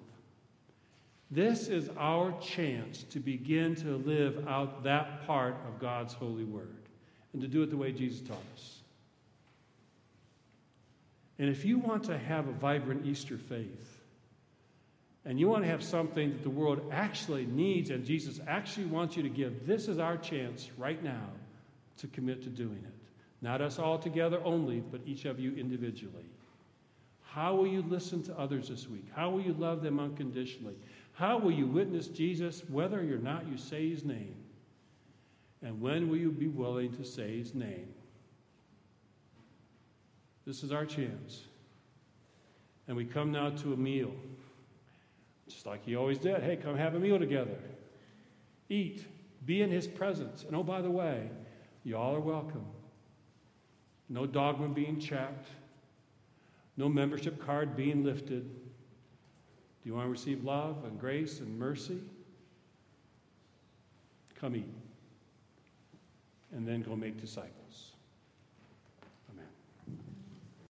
This 1.29 1.67
is 1.67 1.89
our 1.97 2.33
chance 2.39 3.03
to 3.03 3.19
begin 3.19 3.75
to 3.77 3.97
live 3.97 4.47
out 4.47 4.83
that 4.83 5.25
part 5.27 5.55
of 5.67 5.79
God's 5.79 6.13
holy 6.13 6.45
word 6.45 6.88
and 7.33 7.41
to 7.41 7.47
do 7.47 7.63
it 7.63 7.69
the 7.69 7.77
way 7.77 7.91
Jesus 7.91 8.21
taught 8.25 8.43
us. 8.53 8.76
And 11.39 11.50
if 11.50 11.65
you 11.65 11.78
want 11.78 12.06
to 12.06 12.17
have 12.17 12.47
a 12.47 12.52
vibrant 12.52 13.06
Easter 13.06 13.38
faith, 13.38 14.02
and 15.28 15.38
you 15.39 15.50
want 15.50 15.63
to 15.63 15.69
have 15.69 15.84
something 15.84 16.32
that 16.32 16.43
the 16.43 16.50
world 16.50 16.89
actually 16.91 17.45
needs 17.45 17.89
and 17.89 18.06
Jesus 18.06 18.39
actually 18.47 18.86
wants 18.86 19.17
you 19.17 19.23
to 19.23 19.30
give, 19.30 19.67
this 19.67 19.89
is 19.89 20.00
our 20.00 20.15
chance 20.15 20.69
right 20.78 21.04
now 21.04 21.30
to 21.97 22.08
commit 22.08 22.43
to 22.43 22.50
doing 22.50 22.82
it. 22.86 22.93
Not 23.41 23.62
us 23.62 23.78
all 23.78 24.00
together 24.00 24.39
only, 24.45 24.80
but 24.80 25.02
each 25.06 25.26
of 25.26 25.38
you 25.38 25.54
individually. 25.56 26.26
How 27.21 27.54
will 27.56 27.67
you 27.67 27.84
listen 27.84 28.23
to 28.23 28.39
others 28.39 28.69
this 28.69 28.88
week? 28.88 29.06
How 29.13 29.30
will 29.30 29.41
you 29.41 29.54
love 29.54 29.84
them 29.84 30.00
unconditionally? 30.00 30.76
How 31.12 31.38
will 31.38 31.52
you 31.52 31.67
witness 31.67 32.08
Jesus 32.08 32.63
whether 32.69 33.00
or 33.00 33.17
not 33.17 33.47
you 33.47 33.58
say 33.58 33.89
his 33.89 34.06
name? 34.06 34.36
And 35.62 35.82
when 35.82 36.08
will 36.08 36.17
you 36.17 36.32
be 36.32 36.47
willing 36.47 36.95
to 36.95 37.04
say 37.04 37.38
his 37.38 37.54
name? 37.54 37.93
This 40.47 40.63
is 40.63 40.71
our 40.71 40.86
chance. 40.86 41.41
And 42.88 42.95
we 42.95 43.03
come 43.03 43.33
now 43.33 43.49
to 43.49 43.73
a 43.73 43.77
meal. 43.77 44.13
Just 45.49 45.65
like 45.65 45.83
he 45.86 45.97
always 45.97 46.17
did. 46.17 46.41
Hey, 46.41 46.55
come 46.55 46.77
have 46.77 46.95
a 46.95 46.99
meal 46.99 47.19
together. 47.19 47.57
Eat. 48.69 49.05
Be 49.45 49.62
in 49.62 49.69
his 49.69 49.88
presence. 49.88 50.45
And 50.45 50.55
oh, 50.55 50.63
by 50.63 50.81
the 50.81 50.89
way, 50.89 51.29
y'all 51.83 52.15
are 52.15 52.21
welcome. 52.21 52.65
No 54.07 54.25
dogma 54.25 54.69
being 54.69 55.01
checked. 55.01 55.49
No 56.77 56.88
membership 56.88 57.45
card 57.45 57.75
being 57.75 58.05
lifted. 58.05 58.49
Do 58.49 59.89
you 59.89 59.95
want 59.95 60.05
to 60.05 60.12
receive 60.12 60.45
love 60.45 60.86
and 60.86 60.97
grace 60.97 61.41
and 61.41 61.60
mercy? 61.60 61.99
Come 64.39 64.55
eat. 64.55 64.73
And 66.55 66.65
then 66.65 66.83
go 66.83 66.95
make 66.95 67.19
disciples. 67.19 67.66